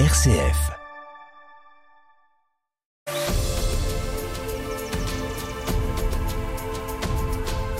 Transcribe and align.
RCF. 0.00 0.72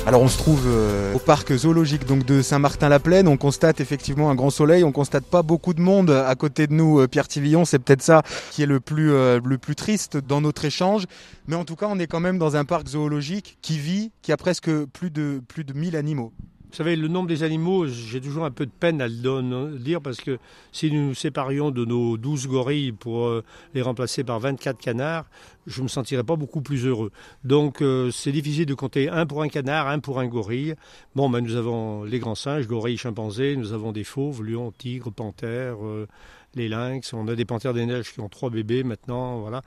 Alors 0.07 0.23
on 0.23 0.29
se 0.29 0.39
trouve 0.39 0.63
euh, 0.69 1.13
au 1.15 1.19
parc 1.19 1.53
zoologique 1.57 2.07
donc 2.07 2.25
de 2.25 2.41
Saint-Martin-la-Plaine. 2.41 3.27
On 3.27 3.37
constate 3.37 3.81
effectivement 3.81 4.31
un 4.31 4.37
grand 4.37 4.51
soleil. 4.51 4.85
On 4.85 4.93
constate 4.93 5.25
pas 5.25 5.43
beaucoup 5.43 5.75
de 5.75 5.81
monde 5.81 6.11
à 6.11 6.33
côté 6.37 6.69
de 6.69 6.73
nous. 6.73 7.01
euh, 7.01 7.09
Pierre 7.09 7.27
Tivillon, 7.27 7.65
c'est 7.65 7.81
peut-être 7.81 8.03
ça 8.03 8.23
qui 8.53 8.63
est 8.63 8.67
le 8.67 8.79
plus 8.79 9.11
euh, 9.11 9.41
le 9.45 9.59
plus 9.59 9.75
triste 9.75 10.17
dans 10.17 10.41
notre 10.41 10.65
échange. 10.65 11.07
Mais 11.49 11.57
en 11.57 11.65
tout 11.65 11.75
cas, 11.75 11.87
on 11.91 11.99
est 11.99 12.07
quand 12.07 12.21
même 12.21 12.39
dans 12.39 12.55
un 12.55 12.65
parc 12.65 12.87
zoologique 12.87 13.59
qui 13.61 13.81
vit, 13.81 14.13
qui 14.23 14.31
a 14.31 14.37
presque 14.37 14.71
plus 14.93 15.11
de 15.11 15.43
plus 15.49 15.65
de 15.65 15.73
1000 15.73 15.97
animaux. 15.97 16.33
Vous 16.75 16.79
savez, 16.79 16.97
le 16.97 17.07
nombre 17.07 17.29
des 17.29 17.45
animaux, 17.45 17.87
j'ai 17.87 18.21
toujours 18.21 18.45
un 18.45 18.51
peu 18.51 18.67
de 18.67 18.73
peine 18.73 19.01
à 19.01 19.07
le 19.07 19.79
dire 19.79 20.01
parce 20.01 20.21
que 20.21 20.41
si 20.73 20.91
nous 20.91 21.07
nous 21.07 21.15
séparions 21.15 21.71
de 21.71 21.85
nos 21.85 22.17
12 22.17 22.49
gorilles 22.49 22.91
pour 22.91 23.27
euh, 23.27 23.45
les 23.75 23.81
remplacer 23.81 24.25
par 24.25 24.41
24 24.41 24.81
canards, 24.81 25.27
je 25.69 25.83
me 25.83 25.87
sentirais 25.87 26.25
pas 26.25 26.35
beaucoup 26.35 26.63
plus 26.63 26.85
heureux. 26.85 27.13
Donc 27.45 27.81
euh, 27.81 28.11
c'est 28.11 28.33
difficile 28.33 28.67
de 28.67 28.75
compter 28.75 29.09
un 29.09 29.25
pour 29.25 29.43
un 29.43 29.49
canard, 29.49 29.87
un 29.87 30.01
pour 30.01 30.19
un 30.19 30.27
gorille. 30.27 30.75
Bon, 31.15 31.31
ben, 31.31 31.43
nous 31.43 31.55
avons 31.55 32.03
les 32.03 32.19
grands 32.19 32.35
singes, 32.35 32.67
gorilles, 32.67 32.99
chimpanzés, 32.99 33.55
nous 33.55 33.73
avons 33.73 33.93
des 33.93 34.03
fauves, 34.03 34.43
lions, 34.43 34.73
tigres, 34.73 35.13
panthères, 35.13 35.77
euh, 35.81 36.09
les 36.57 36.69
lynx, 36.69 37.13
on 37.13 37.29
a 37.29 37.37
des 37.37 37.45
panthères 37.45 37.75
des 37.75 37.87
neiges 37.87 38.13
qui 38.13 38.19
ont 38.19 38.29
trois 38.29 38.51
bébés 38.51 38.83
maintenant, 38.83 39.39
voilà. 39.39 39.63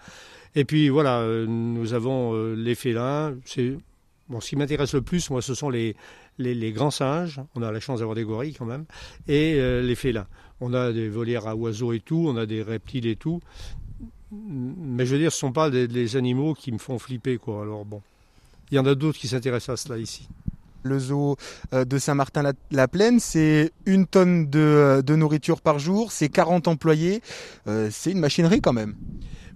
Et 0.55 0.65
puis 0.65 0.89
voilà, 0.89 1.26
nous 1.48 1.93
avons 1.93 2.53
les 2.53 2.76
félins. 2.76 3.35
Bon, 4.30 4.40
ce 4.40 4.49
qui 4.49 4.55
m'intéresse 4.55 4.94
le 4.94 5.02
plus, 5.02 5.30
moi, 5.30 5.41
ce 5.41 5.54
sont 5.54 5.70
les 5.70 5.95
les, 6.40 6.72
grands 6.72 6.91
singes, 6.91 7.41
on 7.55 7.62
a 7.62 7.72
la 7.72 7.80
chance 7.80 7.99
d'avoir 7.99 8.16
des 8.16 8.23
gorilles 8.23 8.54
quand 8.54 8.66
même, 8.66 8.85
et 9.27 9.55
euh, 9.55 9.81
les 9.81 9.95
félins. 9.95 10.27
On 10.62 10.73
a 10.73 10.91
des 10.91 11.09
volières 11.09 11.48
à 11.48 11.55
oiseaux 11.55 11.94
et 11.94 11.99
tout, 11.99 12.26
on 12.27 12.38
a 12.38 12.45
des 12.45 12.62
reptiles 12.62 13.08
et 13.08 13.16
tout. 13.16 13.41
Mais 14.32 15.05
je 15.05 15.13
veux 15.13 15.20
dire, 15.20 15.32
ce 15.32 15.38
ne 15.38 15.49
sont 15.49 15.51
pas 15.51 15.70
des, 15.70 16.16
animaux 16.16 16.54
qui 16.54 16.71
me 16.71 16.77
font 16.77 16.99
flipper, 16.99 17.38
quoi. 17.38 17.62
Alors 17.62 17.85
bon, 17.85 18.01
il 18.71 18.76
y 18.76 18.79
en 18.79 18.85
a 18.85 18.96
d'autres 18.96 19.18
qui 19.18 19.27
s'intéressent 19.27 19.79
à 19.79 19.84
cela 19.84 19.98
ici. 19.98 20.27
Le 20.84 20.99
zoo 20.99 21.38
euh, 21.73 21.85
de 21.85 21.98
Saint-Martin-la-Plaine, 21.98 23.20
c'est 23.20 23.71
une 23.85 24.05
tonne 24.05 24.49
de, 24.49 25.01
de 25.05 25.16
nourriture 25.16 25.62
par 25.62 25.79
jour, 25.79 26.12
c'est 26.12 26.29
40 26.29 26.68
employés, 26.68 27.21
Euh, 27.68 27.90
c'est 27.91 28.12
une 28.12 28.20
machinerie 28.20 28.62
quand 28.62 28.73
même. 28.73 28.96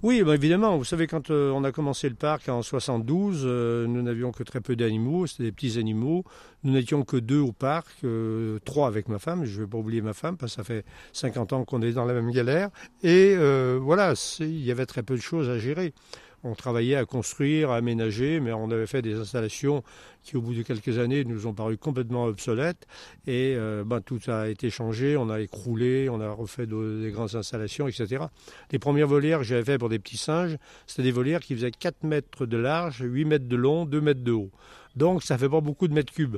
Oui, 0.03 0.23
bah, 0.23 0.33
évidemment. 0.33 0.77
Vous 0.77 0.83
savez, 0.83 1.05
quand 1.05 1.29
euh, 1.29 1.51
on 1.51 1.63
a 1.63 1.71
commencé 1.71 2.09
le 2.09 2.15
parc 2.15 2.49
en 2.49 2.63
72, 2.63 3.43
euh, 3.45 3.85
nous 3.85 4.01
n'avions 4.01 4.31
que 4.31 4.41
très 4.41 4.59
peu 4.59 4.75
d'animaux. 4.75 5.27
C'était 5.27 5.43
des 5.43 5.51
petits 5.51 5.77
animaux. 5.77 6.23
Nous 6.63 6.73
n'étions 6.73 7.03
que 7.03 7.17
deux 7.17 7.39
au 7.39 7.51
parc, 7.51 7.87
euh, 8.03 8.57
trois 8.65 8.87
avec 8.87 9.09
ma 9.09 9.19
femme. 9.19 9.45
Je 9.45 9.59
ne 9.59 9.65
vais 9.65 9.69
pas 9.69 9.77
oublier 9.77 10.01
ma 10.01 10.13
femme 10.13 10.37
parce 10.37 10.53
que 10.53 10.55
ça 10.55 10.63
fait 10.63 10.85
50 11.13 11.53
ans 11.53 11.65
qu'on 11.65 11.83
est 11.83 11.91
dans 11.91 12.05
la 12.05 12.15
même 12.15 12.31
galère. 12.31 12.69
Et 13.03 13.35
voilà, 13.77 14.13
il 14.39 14.65
y 14.65 14.71
avait 14.71 14.87
très 14.87 15.03
peu 15.03 15.15
de 15.15 15.21
choses 15.21 15.49
à 15.49 15.59
gérer. 15.59 15.93
On 16.43 16.55
travaillait 16.55 16.95
à 16.95 17.05
construire, 17.05 17.69
à 17.71 17.77
aménager, 17.77 18.39
mais 18.39 18.51
on 18.51 18.71
avait 18.71 18.87
fait 18.87 19.01
des 19.01 19.13
installations 19.15 19.83
qui, 20.23 20.37
au 20.37 20.41
bout 20.41 20.53
de 20.53 20.61
quelques 20.63 20.97
années, 20.97 21.23
nous 21.23 21.45
ont 21.47 21.53
paru 21.53 21.77
complètement 21.77 22.25
obsolètes. 22.25 22.87
Et 23.27 23.53
euh, 23.55 23.83
ben, 23.85 24.01
tout 24.01 24.19
a 24.27 24.47
été 24.49 24.69
changé. 24.69 25.17
On 25.17 25.29
a 25.29 25.39
écroulé, 25.39 26.09
on 26.09 26.19
a 26.19 26.31
refait 26.31 26.65
de- 26.65 27.01
des 27.03 27.11
grandes 27.11 27.35
installations, 27.35 27.87
etc. 27.87 28.25
Les 28.71 28.79
premières 28.79 29.07
volières 29.07 29.39
que 29.39 29.45
j'avais 29.45 29.63
fait 29.65 29.77
pour 29.77 29.89
des 29.89 29.99
petits 29.99 30.17
singes, 30.17 30.57
c'était 30.87 31.03
des 31.03 31.11
volières 31.11 31.41
qui 31.41 31.55
faisaient 31.55 31.71
4 31.71 32.03
mètres 32.03 32.45
de 32.45 32.57
large, 32.57 33.01
8 33.01 33.25
mètres 33.25 33.47
de 33.47 33.55
long, 33.55 33.85
2 33.85 34.01
mètres 34.01 34.23
de 34.23 34.31
haut. 34.31 34.49
Donc 34.95 35.23
ça 35.23 35.37
fait 35.37 35.49
pas 35.49 35.61
beaucoup 35.61 35.87
de 35.87 35.93
mètres 35.93 36.11
cubes. 36.11 36.37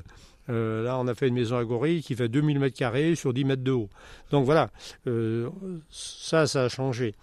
Euh, 0.50 0.84
là, 0.84 1.00
on 1.00 1.08
a 1.08 1.16
fait 1.16 1.30
une 1.30 1.36
maison 1.36 1.56
à 1.58 1.64
gorille 1.64 2.04
qui 2.04 2.16
fait 2.16 2.28
2000 2.28 2.60
mètres 2.60 2.78
carrés 2.78 3.16
sur 3.16 3.34
10 3.34 3.46
mètres 3.46 3.64
de 3.64 3.72
haut. 3.72 3.90
Donc 4.30 4.44
voilà, 4.44 4.70
euh, 5.08 5.50
ça, 5.90 6.48
ça 6.48 6.66
a 6.66 6.70
changé. 6.70 7.16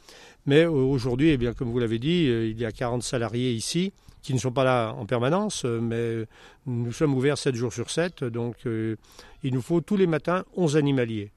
Mais 0.47 0.65
euh, 0.65 0.71
aujourd'hui, 0.71 1.31
eh 1.31 1.37
bien, 1.37 1.53
comme 1.53 1.71
vous 1.71 1.79
l'avez 1.79 1.99
dit, 1.99 2.27
euh, 2.29 2.47
il 2.49 2.59
y 2.59 2.65
a 2.65 2.73
40 2.73 3.03
salariés 3.03 3.53
ici 3.53 3.93
qui 4.23 4.35
ne 4.35 4.39
sont 4.39 4.53
pas 4.53 4.65
là 4.65 4.93
en 4.99 5.07
permanence, 5.07 5.65
euh, 5.65 5.81
mais 5.81 6.27
nous 6.67 6.93
sommes 6.93 7.15
ouverts 7.15 7.39
7 7.39 7.55
jours 7.55 7.73
sur 7.73 7.91
7. 7.91 8.25
Donc 8.25 8.56
il 8.67 9.55
nous 9.55 9.62
faut 9.62 9.81
tous 9.81 9.97
les 9.97 10.06
matins 10.06 10.45
11 10.56 10.77
animaliers. 10.77 11.31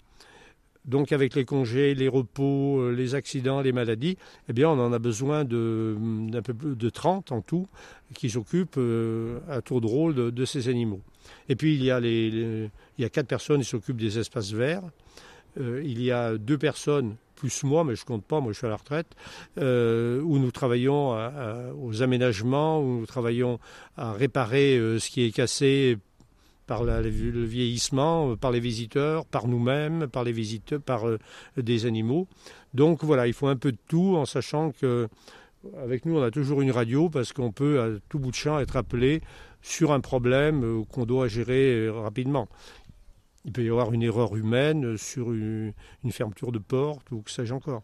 Donc 0.86 1.14
avec 1.14 1.34
les 1.36 1.46
congés, 1.46 1.96
les 1.96 2.10
repos, 2.10 2.92
les 2.92 3.16
accidents, 3.16 3.62
les 3.62 3.72
maladies, 3.72 4.18
eh 4.50 4.54
bien 4.54 4.68
on 4.68 4.78
en 4.80 4.92
a 4.92 5.00
besoin 5.00 5.46
de, 5.46 5.96
d'un 6.28 6.42
plus 6.42 6.76
de 6.76 6.90
30 6.90 7.32
en 7.32 7.40
tout 7.42 7.68
qui 8.14 8.30
s'occupent 8.30 8.80
à 9.50 9.62
tour 9.62 9.80
de 9.80 9.88
rôle 9.88 10.14
de, 10.34 10.46
ces 10.46 10.68
animaux. 10.68 11.00
Et 11.48 11.56
puis 11.56 11.74
il 11.76 11.84
y 11.86 11.90
a, 11.90 12.02
les, 12.02 12.30
les- 12.30 12.70
il 12.98 13.02
y 13.02 13.06
a 13.06 13.10
quatre 13.10 13.28
personnes 13.28 13.62
qui 13.62 13.70
s'occupent 13.70 14.02
des 14.02 14.20
espaces 14.20 14.52
verts. 14.52 14.84
Il 15.58 16.02
y 16.04 16.12
a 16.12 16.38
deux 16.38 16.58
personnes, 16.58 17.16
plus 17.44 17.66
moi, 17.66 17.84
mais 17.84 17.98
je 17.98 18.06
compte 18.06 18.24
pas, 18.24 18.40
moi 18.40 18.54
je 18.54 18.58
suis 18.58 18.68
à 18.68 18.70
la 18.70 18.78
retraite, 18.78 19.18
euh, 19.58 20.22
où 20.22 20.40
nous 20.40 20.52
travaillons 20.52 21.12
aux 21.82 22.02
aménagements, 22.02 22.80
où 22.80 23.00
nous 23.02 23.06
travaillons 23.06 23.60
à 23.98 24.14
réparer 24.14 24.78
euh, 24.78 24.98
ce 24.98 25.10
qui 25.10 25.26
est 25.26 25.32
cassé 25.32 25.98
par 26.68 26.86
le 26.86 27.10
vieillissement, 27.10 28.32
euh, 28.32 28.36
par 28.38 28.52
les 28.52 28.62
visiteurs, 28.62 29.26
par 29.26 29.50
nous-mêmes, 29.50 30.08
par 30.08 30.24
les 30.24 30.32
visiteurs, 30.32 30.80
par 30.80 31.04
des 31.58 31.86
animaux. 31.86 32.30
Donc 32.74 33.04
voilà, 33.04 33.28
il 33.28 33.34
faut 33.34 33.48
un 33.48 33.58
peu 33.58 33.74
de 33.74 33.78
tout 33.90 34.16
en 34.16 34.26
sachant 34.26 34.72
que 34.72 35.10
avec 35.82 36.06
nous 36.06 36.18
on 36.18 36.24
a 36.24 36.32
toujours 36.32 36.62
une 36.62 36.72
radio 36.72 37.10
parce 37.10 37.34
qu'on 37.34 37.52
peut 37.52 37.82
à 37.82 37.88
tout 38.08 38.20
bout 38.20 38.32
de 38.32 38.36
champ 38.36 38.60
être 38.60 38.78
appelé 38.78 39.22
sur 39.62 39.92
un 39.92 40.00
problème 40.00 40.86
qu'on 40.86 41.06
doit 41.06 41.28
gérer 41.28 41.90
rapidement. 41.90 42.48
Il 43.46 43.52
peut 43.52 43.64
y 43.64 43.70
avoir 43.70 43.92
une 43.92 44.04
erreur 44.04 44.36
humaine 44.36 44.98
sur 44.98 45.34
une, 45.34 45.74
fermeture 46.12 46.52
de 46.52 46.60
porte 46.60 47.12
ou 47.12 47.22
que 47.22 47.32
sais-je 47.32 47.54
encore. 47.54 47.84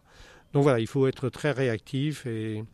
Donc 0.52 0.62
voilà, 0.62 0.80
il 0.80 0.86
faut 0.86 1.06
être 1.06 1.28
très 1.28 1.52
réactif 1.52 2.26
et, 2.26 2.64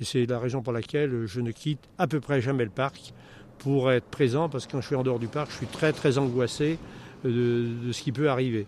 c'est 0.00 0.26
la 0.26 0.38
raison 0.38 0.62
pour 0.62 0.74
laquelle 0.74 1.24
je 1.24 1.40
ne 1.40 1.50
quitte 1.50 1.80
à 1.96 2.06
peu 2.06 2.20
près 2.20 2.42
jamais 2.42 2.64
le 2.64 2.70
parc 2.70 3.14
pour 3.58 3.90
être 3.90 4.04
présent 4.04 4.50
parce 4.50 4.66
que 4.66 4.72
quand 4.72 4.82
je 4.82 4.88
suis 4.88 4.94
en 4.94 5.02
dehors 5.02 5.18
du 5.18 5.28
parc, 5.28 5.50
je 5.50 5.56
suis 5.56 5.66
très 5.66 5.92
très 5.94 6.18
angoissé 6.18 6.78
de, 7.24 7.92
ce 7.92 8.02
qui 8.02 8.12
peut 8.12 8.28
arriver. 8.28 8.66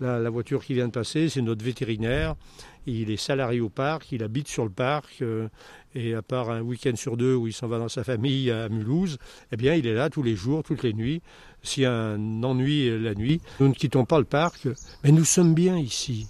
La 0.00 0.30
voiture 0.30 0.64
qui 0.64 0.72
vient 0.72 0.86
de 0.86 0.92
passer, 0.92 1.28
c'est 1.28 1.42
notre 1.42 1.62
vétérinaire. 1.62 2.34
Il 2.86 3.10
est 3.10 3.16
salarié 3.16 3.60
au 3.60 3.68
parc, 3.68 4.10
il 4.12 4.22
habite 4.22 4.48
sur 4.48 4.64
le 4.64 4.70
parc 4.70 5.22
euh, 5.22 5.48
et 5.94 6.14
à 6.14 6.22
part 6.22 6.50
un 6.50 6.60
week-end 6.60 6.96
sur 6.96 7.16
deux 7.16 7.34
où 7.34 7.46
il 7.46 7.52
s'en 7.52 7.68
va 7.68 7.78
dans 7.78 7.88
sa 7.88 8.04
famille 8.04 8.50
à 8.50 8.68
Mulhouse, 8.68 9.18
eh 9.52 9.56
bien 9.56 9.74
il 9.74 9.86
est 9.86 9.94
là 9.94 10.08
tous 10.10 10.22
les 10.22 10.34
jours, 10.34 10.62
toutes 10.62 10.82
les 10.82 10.92
nuits. 10.92 11.20
S'il 11.62 11.82
y 11.82 11.86
a 11.86 11.92
un 11.92 12.42
ennui 12.42 12.88
la 12.98 13.14
nuit, 13.14 13.40
nous 13.60 13.68
ne 13.68 13.74
quittons 13.74 14.04
pas 14.04 14.18
le 14.18 14.24
parc, 14.24 14.66
mais 15.04 15.12
nous 15.12 15.24
sommes 15.24 15.54
bien 15.54 15.76
ici. 15.76 16.26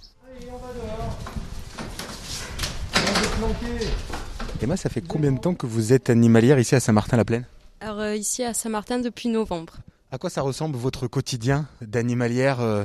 Emma, 4.61 4.77
ça 4.77 4.89
fait 4.89 5.01
combien 5.01 5.31
de 5.31 5.39
temps 5.39 5.55
que 5.55 5.65
vous 5.65 5.93
êtes 5.93 6.09
animalière 6.09 6.59
ici 6.59 6.75
à 6.75 6.79
Saint-Martin-la-Plaine? 6.79 7.45
Alors 7.79 7.99
euh, 7.99 8.15
ici 8.15 8.43
à 8.43 8.53
Saint-Martin 8.53 8.99
depuis 8.99 9.29
novembre. 9.29 9.77
À 10.11 10.17
quoi 10.17 10.29
ça 10.29 10.41
ressemble 10.41 10.77
votre 10.77 11.07
quotidien 11.07 11.67
d'animalière 11.81 12.59
euh, 12.59 12.83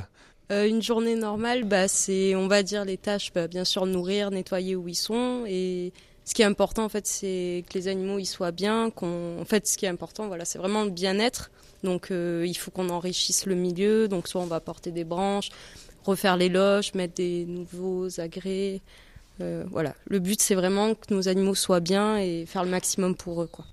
Euh, 0.52 0.68
une 0.68 0.80
journée 0.80 1.16
normale, 1.16 1.64
bah, 1.64 1.88
c'est, 1.88 2.36
on 2.36 2.46
va 2.46 2.62
dire, 2.62 2.84
les 2.84 2.96
tâches, 2.96 3.32
bah, 3.32 3.48
bien 3.48 3.64
sûr, 3.64 3.84
nourrir, 3.84 4.30
nettoyer 4.30 4.76
où 4.76 4.86
ils 4.88 4.94
sont. 4.94 5.44
Et 5.46 5.92
ce 6.24 6.34
qui 6.34 6.42
est 6.42 6.44
important, 6.44 6.84
en 6.84 6.88
fait, 6.88 7.06
c'est 7.06 7.64
que 7.68 7.74
les 7.74 7.88
animaux 7.88 8.18
ils 8.18 8.26
soient 8.26 8.52
bien. 8.52 8.90
Qu'on... 8.90 9.40
En 9.40 9.44
fait, 9.44 9.66
ce 9.66 9.76
qui 9.76 9.86
est 9.86 9.88
important, 9.88 10.28
voilà, 10.28 10.44
c'est 10.44 10.58
vraiment 10.58 10.84
le 10.84 10.90
bien-être. 10.90 11.50
Donc, 11.82 12.10
euh, 12.10 12.44
il 12.46 12.54
faut 12.54 12.70
qu'on 12.70 12.90
enrichisse 12.90 13.46
le 13.46 13.56
milieu. 13.56 14.06
Donc, 14.06 14.28
soit 14.28 14.40
on 14.40 14.46
va 14.46 14.60
porter 14.60 14.92
des 14.92 15.04
branches, 15.04 15.50
refaire 16.04 16.36
les 16.36 16.48
loges, 16.48 16.94
mettre 16.94 17.14
des 17.14 17.44
nouveaux 17.46 18.20
agrès. 18.20 18.80
Euh, 19.40 19.64
voilà. 19.70 19.94
Le 20.06 20.20
but, 20.20 20.40
c'est 20.40 20.54
vraiment 20.54 20.94
que 20.94 21.12
nos 21.12 21.26
animaux 21.28 21.56
soient 21.56 21.80
bien 21.80 22.18
et 22.18 22.46
faire 22.46 22.62
le 22.62 22.70
maximum 22.70 23.16
pour 23.16 23.42
eux, 23.42 23.48
quoi. 23.50 23.64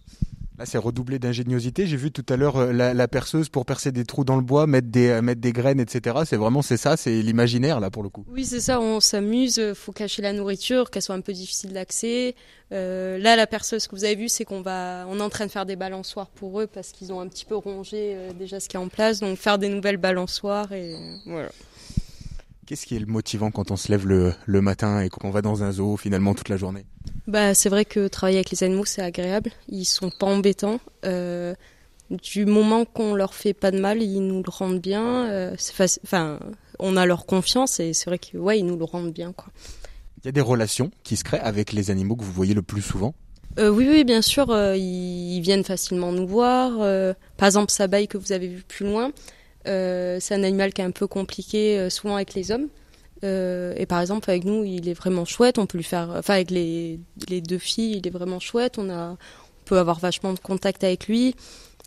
Là, 0.63 0.68
c'est 0.68 0.78
redoublé 0.78 1.19
d'ingéniosité. 1.19 1.88
J'ai 1.88 1.97
vu 1.97 2.09
tout 2.09 2.25
à 2.29 2.38
l'heure 2.38 2.56
euh, 2.56 2.72
la, 2.72 2.94
la 2.94 3.07
perceuse 3.09 3.50
pour 3.50 3.66
percer 3.66 3.91
des 3.91 4.06
trous 4.06 4.24
dans 4.24 4.38
le 4.38 4.41
bois, 4.41 4.66
mettre 4.66 4.88
des, 4.88 5.09
euh, 5.09 5.22
mettre 5.22 5.41
des 5.41 5.51
graines, 5.51 5.81
etc. 5.81 6.19
C'est 6.25 6.38
vraiment, 6.38 6.62
c'est 6.62 6.78
ça, 6.78 6.96
c'est 6.96 7.22
l'imaginaire, 7.22 7.81
là, 7.81 7.90
pour 7.90 8.01
le 8.01 8.07
coup. 8.07 8.24
Oui, 8.31 8.46
c'est 8.46 8.62
ça, 8.62 8.79
on 8.79 9.01
s'amuse, 9.01 9.62
faut 9.74 9.92
cacher 9.92 10.21
la 10.21 10.31
nourriture, 10.31 10.89
qu'elle 10.89 11.01
soit 11.01 11.15
un 11.15 11.19
peu 11.19 11.33
difficile 11.33 11.74
d'accès. 11.74 12.33
Euh, 12.71 13.18
là, 13.18 13.36
la 13.36 13.45
perceuse 13.45 13.88
que 13.88 13.95
vous 13.98 14.06
avez 14.06 14.15
vue, 14.15 14.30
c'est 14.30 14.45
qu'on 14.45 14.62
va, 14.62 15.06
on 15.10 15.19
est 15.19 15.21
en 15.21 15.30
train 15.30 15.48
de 15.48 15.51
faire 15.51 15.65
des 15.65 15.75
balançoires 15.75 16.30
pour 16.30 16.62
eux 16.62 16.68
parce 16.68 16.94
qu'ils 16.94 17.12
ont 17.12 17.19
un 17.19 17.27
petit 17.27 17.44
peu 17.44 17.57
rongé 17.57 18.13
euh, 18.15 18.31
déjà 18.31 18.62
ce 18.62 18.69
qui 18.69 18.77
est 18.77 18.80
en 18.80 18.88
place, 18.88 19.19
donc 19.19 19.38
faire 19.38 19.60
des 19.60 19.68
nouvelles 19.68 19.98
balançoires 19.98 20.71
et 20.71 20.95
euh, 20.95 21.15
voilà. 21.25 21.50
Qu'est-ce 22.65 22.86
qui 22.86 22.95
est 22.95 23.00
le 23.00 23.06
motivant 23.06 23.51
quand 23.51 23.69
on 23.69 23.75
se 23.75 23.92
lève 23.92 24.07
le, 24.07 24.33
le 24.45 24.62
matin 24.62 25.01
et 25.01 25.10
qu'on 25.10 25.30
va 25.30 25.42
dans 25.42 25.62
un 25.62 25.74
zoo, 25.74 25.98
finalement, 25.98 26.33
toute 26.33 26.48
la 26.48 26.56
journée? 26.56 26.86
Bah, 27.28 27.54
c'est 27.54 27.70
vrai 27.70 27.86
que 27.86 28.08
travailler 28.08 28.38
avec 28.38 28.52
les 28.52 28.64
animaux, 28.64 28.86
c'est 28.86 29.02
agréable. 29.02 29.52
Ils 29.70 29.86
sont 29.86 30.10
pas 30.10 30.25
embêtants. 30.25 30.80
Euh, 31.06 31.56
du 32.10 32.46
moment 32.46 32.86
qu'on 32.86 33.16
leur 33.16 33.34
fait 33.34 33.54
pas 33.54 33.72
de 33.72 33.80
mal, 33.80 34.02
ils 34.02 34.20
nous 34.20 34.44
le 34.44 34.50
rendent 34.50 34.81
bien. 34.81 35.25
Euh, 35.31 35.56
Enfin, 36.04 36.40
on 36.80 36.98
a 36.98 37.06
leur 37.06 37.25
confiance 37.25 37.80
et 37.80 37.94
c'est 37.94 38.10
vrai 38.10 38.20
que 38.20 38.38
ouais, 38.38 38.60
ils 38.60 38.66
nous 38.66 38.78
le 38.78 38.84
rendent 38.84 39.14
bien, 39.14 39.31
quoi. 39.31 39.48
Il 40.22 40.25
y 40.25 40.30
a 40.30 40.31
des 40.31 40.42
relations 40.42 40.92
qui 41.04 41.16
se 41.16 41.24
créent 41.24 41.40
avec 41.40 41.74
les 41.74 41.92
animaux 41.92 42.16
que 42.16 42.24
vous 42.24 42.31
voyez 42.31 42.54
le 42.54 42.62
plus 42.62 42.81
souvent? 42.81 43.14
Euh, 43.60 43.70
oui, 43.70 43.88
oui, 43.90 44.04
bien 44.04 44.22
sûr, 44.22 44.48
ils, 44.75 45.38
ils 45.38 45.42
viennent 45.42 45.64
facilement 45.64 46.12
nous 46.12 46.28
voir. 46.28 46.72
Par 47.38 47.48
exemple, 47.48 47.72
Sabaï 47.72 48.08
que 48.08 48.18
vous 48.18 48.31
avez 48.31 48.48
vu 48.48 48.64
plus 48.68 48.86
loin, 48.86 49.12
c'est 49.66 50.34
un 50.34 50.44
animal 50.44 50.74
qui 50.74 50.81
est 50.81 50.86
un 50.86 50.92
peu 50.92 51.08
compliqué, 51.08 51.90
souvent 51.90 52.16
avec 52.16 52.34
les 52.34 52.52
hommes. 52.52 52.68
Euh, 53.24 53.74
et 53.78 53.86
par 53.86 54.02
exemple, 54.02 54.30
avec 54.30 54.44
nous, 54.44 54.64
il 54.64 54.90
est 54.90 54.94
vraiment 54.94 55.25
chouette. 55.25 55.58
On 55.58 55.66
peut 55.66 55.78
lui 55.78 55.86
faire, 55.86 56.10
enfin, 56.18 56.36
avec 56.36 56.52
les, 56.52 57.00
les 57.30 57.42
deux 57.42 57.58
filles, 57.58 57.98
il 57.98 58.08
est 58.08 58.12
vraiment 58.12 58.40
chouette. 58.40 58.78
On 58.78 58.90
a, 58.90 59.12
on 59.12 59.66
peut 59.66 59.80
avoir 59.80 60.00
vachement 60.00 60.34
de 60.34 60.40
contact 60.40 60.84
avec 60.84 61.08
lui. 61.08 61.36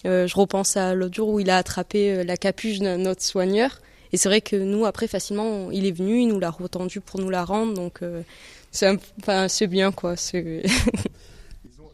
Euh, 0.05 0.27
je 0.27 0.37
repense 0.37 0.77
à 0.77 0.95
l'autre 0.95 1.15
jour 1.15 1.29
où 1.29 1.41
il 1.41 1.51
a 1.51 1.57
attrapé 1.57 2.13
euh, 2.13 2.25
la 2.25 2.37
capuche 2.37 2.79
d'un 2.79 3.07
autre 3.07 3.23
soigneur. 3.23 3.81
Et 4.13 4.17
c'est 4.17 4.29
vrai 4.29 4.41
que 4.41 4.57
nous, 4.57 4.87
après, 4.87 5.09
facilement, 5.09 5.71
il 5.71 5.87
est 5.87 5.93
venu, 5.93 6.21
il 6.21 6.29
nous 6.29 6.39
l'a 6.39 6.51
retendu 6.51 7.01
pour 7.01 7.21
nous 7.21 7.31
la 7.31 7.45
rendre. 7.45 7.75
Donc, 7.75 8.03
euh, 8.03 8.23
c'est 8.71 8.97
enfin, 9.21 9.47
bien, 9.67 9.91
quoi. 9.91 10.15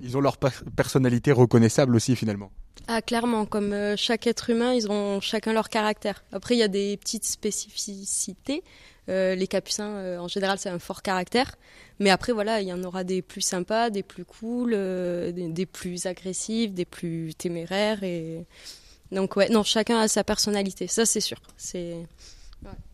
ils 0.00 0.17
ont 0.17 0.21
leur 0.21 0.37
personnalité 0.37 1.33
reconnaissable 1.33 1.97
aussi, 1.97 2.15
finalement. 2.17 2.50
Ah, 2.89 3.00
clairement, 3.00 3.47
comme 3.47 3.75
chaque 3.97 4.27
être 4.27 4.50
humain, 4.50 4.75
ils 4.75 4.91
ont 4.91 5.21
chacun 5.21 5.53
leur 5.53 5.69
caractère. 5.69 6.25
Après, 6.33 6.55
il 6.55 6.59
y 6.59 6.65
a 6.65 6.69
des 6.69 6.97
petites 6.97 7.25
spécificités. 7.25 8.62
Euh, 9.08 9.34
les 9.34 9.46
capucins, 9.46 9.88
euh, 9.88 10.19
en 10.19 10.28
général, 10.28 10.58
c'est 10.58 10.69
un 10.69 10.78
fort 10.78 11.02
caractère. 11.02 11.56
Mais 11.99 12.10
après, 12.10 12.32
voilà, 12.32 12.60
il 12.60 12.69
y 12.69 12.72
en 12.72 12.82
aura 12.84 13.04
des 13.04 13.22
plus 13.22 13.40
sympas, 13.40 13.90
des 13.90 14.02
plus 14.02 14.25
cool, 14.25 14.72
euh, 14.75 15.32
des, 15.32 15.66
plus 15.66 16.06
agressifs, 16.06 16.72
des 16.72 16.84
plus 16.84 17.34
téméraires. 17.34 18.02
Et... 18.04 18.44
Donc, 19.10 19.37
ouais, 19.37 19.49
non, 19.49 19.62
chacun 19.62 19.99
a 19.99 20.08
sa 20.08 20.25
personnalité, 20.25 20.87
ça 20.87 21.04
c'est 21.04 21.20
sûr. 21.20 21.38
C'est... 21.56 21.96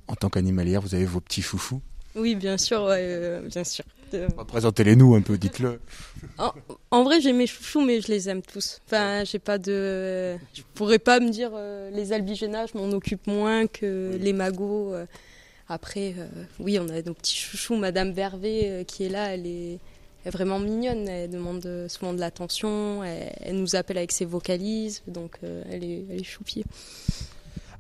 En 0.07 0.15
tant 0.15 0.31
qu'animalière, 0.31 0.81
vous 0.81 0.95
avez 0.95 1.05
vos 1.05 1.21
petits 1.21 1.43
foufous 1.43 1.83
Oui, 2.15 2.35
bien 2.35 2.57
sûr, 2.57 2.87
bien 2.87 3.65
sûr. 3.65 3.85
Présentez-les 4.47 4.97
nous 4.97 5.15
un 5.15 5.21
peu, 5.21 5.37
dites-le. 5.37 5.81
En, 6.91 7.05
vrai, 7.05 7.21
j'ai 7.21 7.35
mes 7.35 7.47
chouchous, 7.47 7.83
mais 7.83 8.01
je 8.01 8.09
les 8.09 8.31
aime 8.31 8.41
tous. 8.41 8.81
Enfin, 8.87 9.25
j'ai 9.25 9.39
pas 9.39 9.59
de. 9.59 10.39
Je 10.55 10.63
pourrais 10.73 10.99
pas 10.99 11.21
me 11.21 11.29
dire 11.29 11.51
les 11.93 12.15
albigénas, 12.15 12.69
je 12.73 12.79
m'en 12.79 12.91
occupe 12.91 13.27
moins 13.27 13.67
que 13.67 14.17
les 14.19 14.33
magots. 14.33 14.95
Après, 15.69 16.15
euh, 16.19 16.27
oui, 16.61 16.79
on 16.79 16.89
a 16.89 17.03
nos 17.03 17.13
petits 17.13 17.37
chouchous. 17.37 17.77
Madame 17.77 18.13
Vervé 18.13 18.63
euh, 18.65 18.85
qui 18.85 19.05
est 19.05 19.11
là, 19.11 19.35
elle 19.35 19.47
est, 19.47 19.79
vraiment 20.25 20.59
mignonne. 20.59 21.07
Elle 21.09 21.31
demande 21.31 21.65
euh, 21.67 21.89
souvent 21.89 22.15
de 22.15 22.21
l'attention. 22.21 23.05
Elle, 23.05 23.57
nous 23.57 23.77
appelle 23.77 23.99
avec 23.99 24.13
ses 24.13 24.25
vocalises. 24.25 25.03
Donc, 25.07 25.39
elle 25.71 25.85
est, 25.85 26.05
elle. 26.11 26.65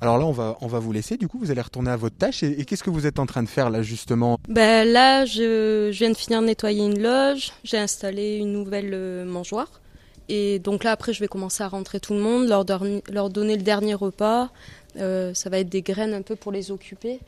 Alors 0.01 0.19
là, 0.19 0.27
on 0.27 0.33
va, 0.33 0.57
on 0.61 0.67
va 0.67 0.79
vous 0.79 0.93
laisser. 0.93 1.17
Du 1.17 1.29
coup, 1.29 1.39
vous 1.39 1.51
allez 1.51 1.63
retourner 1.63 1.91
à 1.91 1.97
votre 1.97 2.17
tâche. 2.17 2.43
Et, 2.43 2.65
qu'est-ce 2.67 2.85
que 2.85 2.91
vous 2.91 3.07
êtes 3.07 3.19
en 3.19 3.27
train 3.27 3.43
de 3.43 3.49
faire 3.49 3.71
là, 3.71 3.83
justement? 3.83 4.39
Ben, 4.49 4.87
Là, 4.87 5.25
je, 5.25 5.91
je, 5.91 5.99
viens 5.99 6.11
de 6.11 6.17
finir 6.17 6.43
de 6.43 6.47
nettoyer 6.47 6.85
une 6.85 7.03
loge. 7.03 7.53
J'ai 7.65 7.79
installé 7.79 8.37
une 8.37 8.53
nouvelle 8.53 9.25
mangeoire. 9.25 9.81
Et 10.29 10.59
donc 10.59 10.85
là, 10.85 10.93
après, 10.93 11.15
je 11.15 11.21
vais 11.21 11.29
commencer 11.29 11.63
à 11.63 11.69
rentrer 11.69 12.01
tout 12.01 12.13
le 12.13 12.21
monde, 12.21 12.49
leur, 12.49 12.65
leur 13.11 13.31
donner 13.31 13.57
le 13.57 13.63
dernier 13.63 13.95
repas. 13.95 14.51
ça 14.95 15.51
va 15.51 15.59
être 15.59 15.71
des 15.71 15.81
graines 15.81 16.13
un 16.13 16.23
peu 16.23 16.37
pour 16.37 16.53
les 16.53 16.71
occuper. 16.71 17.19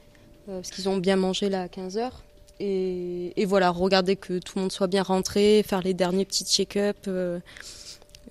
Euh, 0.50 0.56
parce 0.56 0.70
qu'ils 0.70 0.88
ont 0.88 0.96
bien 0.96 1.16
mangé 1.16 1.48
là 1.48 1.62
à 1.62 1.66
15h. 1.66 2.10
Et, 2.62 3.44
voilà, 3.46 3.70
regarder 3.70 4.16
que 4.16 4.38
tout 4.38 4.52
le 4.56 4.62
monde 4.62 4.72
soit 4.72 4.86
bien 4.86 5.02
rentré, 5.02 5.64
faire 5.66 5.80
les 5.80 5.94
derniers 5.94 6.26
petits 6.26 6.44
check-up. 6.44 6.96
Euh, 7.08 7.38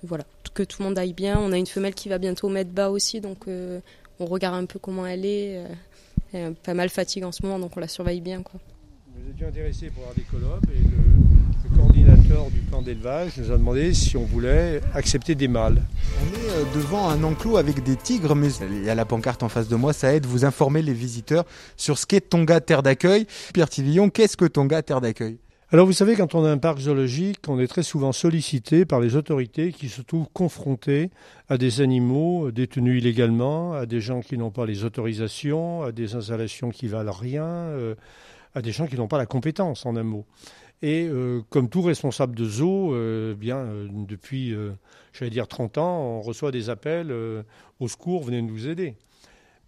voilà, 0.04 0.24
que 0.54 0.62
tout 0.62 0.82
le 0.82 0.88
monde 0.88 0.98
aille 0.98 1.14
bien. 1.14 1.38
On 1.40 1.50
a 1.50 1.58
une 1.58 1.66
femelle 1.66 1.94
qui 1.94 2.08
va 2.08 2.18
bientôt 2.18 2.48
mettre 2.48 2.70
bas 2.70 2.90
aussi, 2.90 3.20
donc 3.20 3.48
euh, 3.48 3.80
on 4.20 4.26
regarde 4.26 4.54
un 4.54 4.66
peu 4.66 4.78
comment 4.78 5.06
elle 5.06 5.24
est. 5.24 5.64
Elle 6.32 6.52
est 6.52 6.54
pas 6.54 6.74
mal 6.74 6.90
fatiguée 6.90 7.24
en 7.24 7.32
ce 7.32 7.42
moment, 7.42 7.58
donc 7.58 7.76
on 7.76 7.80
la 7.80 7.88
surveille 7.88 8.20
bien. 8.20 8.42
Quoi. 8.42 8.60
Vous 9.16 9.30
étiez 9.32 9.46
intéressé 9.46 9.90
pour 9.90 10.02
avoir 10.02 10.14
des 10.14 10.22
du 12.52 12.60
plan 12.60 12.80
d'élevage 12.80 13.32
nous 13.38 13.50
a 13.50 13.58
demandé 13.58 13.92
si 13.92 14.16
on 14.16 14.24
voulait 14.24 14.80
accepter 14.94 15.34
des 15.34 15.48
mâles. 15.48 15.82
On 16.22 16.26
est 16.26 16.50
euh, 16.50 16.64
devant 16.74 17.08
un 17.08 17.24
enclos 17.24 17.56
avec 17.56 17.82
des 17.82 17.96
tigres, 17.96 18.36
mais 18.36 18.48
il 18.70 18.84
y 18.84 18.90
a 18.90 18.94
la 18.94 19.04
pancarte 19.04 19.42
en 19.42 19.48
face 19.48 19.68
de 19.68 19.74
moi, 19.74 19.92
ça 19.92 20.14
aide 20.14 20.26
vous 20.26 20.44
informer 20.44 20.80
les 20.80 20.92
visiteurs 20.92 21.44
sur 21.76 21.98
ce 21.98 22.06
qu'est 22.06 22.20
Tonga 22.20 22.60
Terre 22.60 22.84
d'accueil. 22.84 23.26
Pierre 23.52 23.68
Tivillon, 23.68 24.10
qu'est-ce 24.10 24.36
que 24.36 24.44
Tonga 24.44 24.82
Terre 24.82 25.00
d'accueil? 25.00 25.38
Alors 25.72 25.86
vous 25.86 25.92
savez, 25.92 26.16
quand 26.16 26.34
on 26.34 26.44
a 26.44 26.50
un 26.50 26.58
parc 26.58 26.80
zoologique, 26.80 27.40
on 27.48 27.60
est 27.60 27.68
très 27.68 27.84
souvent 27.84 28.12
sollicité 28.12 28.84
par 28.84 29.00
les 29.00 29.14
autorités 29.14 29.72
qui 29.72 29.88
se 29.88 30.02
trouvent 30.02 30.28
confrontés 30.32 31.10
à 31.48 31.58
des 31.58 31.80
animaux 31.80 32.50
détenus 32.50 33.00
illégalement, 33.00 33.74
à 33.74 33.86
des 33.86 34.00
gens 34.00 34.20
qui 34.20 34.36
n'ont 34.36 34.50
pas 34.50 34.66
les 34.66 34.84
autorisations, 34.84 35.82
à 35.82 35.92
des 35.92 36.16
installations 36.16 36.70
qui 36.70 36.88
valent 36.88 37.12
rien, 37.12 37.44
euh, 37.44 37.94
à 38.54 38.62
des 38.62 38.72
gens 38.72 38.86
qui 38.86 38.96
n'ont 38.96 39.08
pas 39.08 39.18
la 39.18 39.26
compétence, 39.26 39.86
en 39.86 39.96
un 39.96 40.02
mot. 40.02 40.26
Et 40.82 41.06
euh, 41.06 41.42
comme 41.50 41.68
tout 41.68 41.82
responsable 41.82 42.34
de 42.34 42.44
zoo, 42.44 42.94
euh, 42.94 43.34
bien 43.34 43.58
euh, 43.58 43.88
depuis, 43.90 44.54
j'allais 45.12 45.30
dire 45.30 45.46
30 45.46 45.78
ans, 45.78 46.00
on 46.00 46.20
reçoit 46.22 46.50
des 46.50 46.70
appels 46.70 47.12
au 47.80 47.88
secours, 47.88 48.24
venez 48.24 48.42
nous 48.42 48.68
aider. 48.68 48.96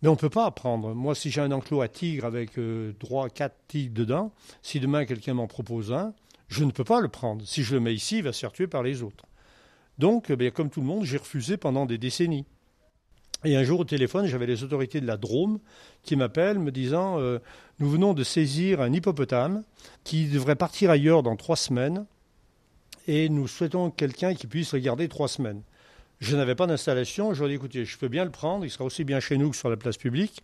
Mais 0.01 0.09
on 0.09 0.13
ne 0.13 0.19
peut 0.19 0.31
pas 0.31 0.47
apprendre. 0.47 0.95
Moi, 0.95 1.15
si 1.15 1.31
j'ai 1.31 1.41
un 1.41 1.53
enclos 1.53 1.81
à 1.81 1.89
tigres 1.89 2.25
avec 2.25 2.59
trois, 2.99 3.29
quatre 3.29 3.57
tigres 3.69 3.95
dedans, 3.95 4.33
si 4.61 4.81
demain 4.81 5.05
quelqu'un 5.05 5.35
m'en 5.35 5.47
propose 5.47 5.93
un, 5.93 6.13
je 6.49 6.65
ne 6.65 6.73
peux 6.73 6.85
pas 6.85 7.01
le 7.01 7.09
prendre. 7.09 7.47
Si 7.47 7.63
je 7.63 7.75
le 7.75 7.81
mets 7.81 7.95
ici, 7.95 8.19
il 8.19 8.25
va 8.25 8.33
se 8.33 8.41
faire 8.41 8.53
tuer 8.53 8.67
par 8.67 8.83
les 8.83 9.03
autres. 9.03 9.27
Donc, 9.99 10.31
eh 10.31 10.51
comme 10.51 10.71
tout 10.71 10.81
le 10.81 10.87
monde, 10.87 11.05
j'ai 11.05 11.19
refusé 11.19 11.57
pendant 11.57 11.87
des 11.87 11.99
décennies. 11.99 12.47
Et 13.45 13.57
un 13.57 13.65
jour 13.65 13.81
au 13.81 13.85
téléphone, 13.85 14.27
j'avais 14.27 14.47
les 14.47 14.63
autorités 14.63 15.01
de 15.01 15.07
la 15.07 15.17
Drôme 15.17 15.59
qui 16.05 16.15
m'appellent 16.15 16.61
me 16.61 16.71
disant 16.71 17.19
euh, 17.19 17.41
Nous 17.81 17.91
venons 17.91 18.15
de 18.15 18.23
saisir 18.23 18.81
un 18.81 18.93
hippopotame 18.93 19.65
qui 20.05 20.27
devrait 20.27 20.55
partir 20.55 20.91
ailleurs 20.91 21.23
dans 21.23 21.35
trois 21.37 21.57
semaines 21.57 22.07
et 23.09 23.29
nous 23.29 23.49
souhaitons 23.49 23.91
quelqu'un 23.91 24.35
qui 24.35 24.47
puisse 24.47 24.73
le 24.75 24.79
garder 24.79 25.09
trois 25.09 25.27
semaines. 25.27 25.63
Je 26.21 26.37
n'avais 26.37 26.55
pas 26.55 26.69
d'installation. 26.69 27.35
Je 27.35 27.41
leur 27.41 27.49
ai 27.49 27.53
dit 27.53 27.57
Écoutez, 27.57 27.85
je 27.85 27.99
peux 27.99 28.09
bien 28.09 28.25
le 28.25 28.31
prendre, 28.31 28.65
il 28.65 28.71
sera 28.71 28.85
aussi 28.85 29.03
bien 29.03 29.19
chez 29.19 29.37
nous 29.37 29.51
que 29.51 29.57
sur 29.57 29.71
la 29.71 29.77
place 29.77 29.97
publique, 29.97 30.41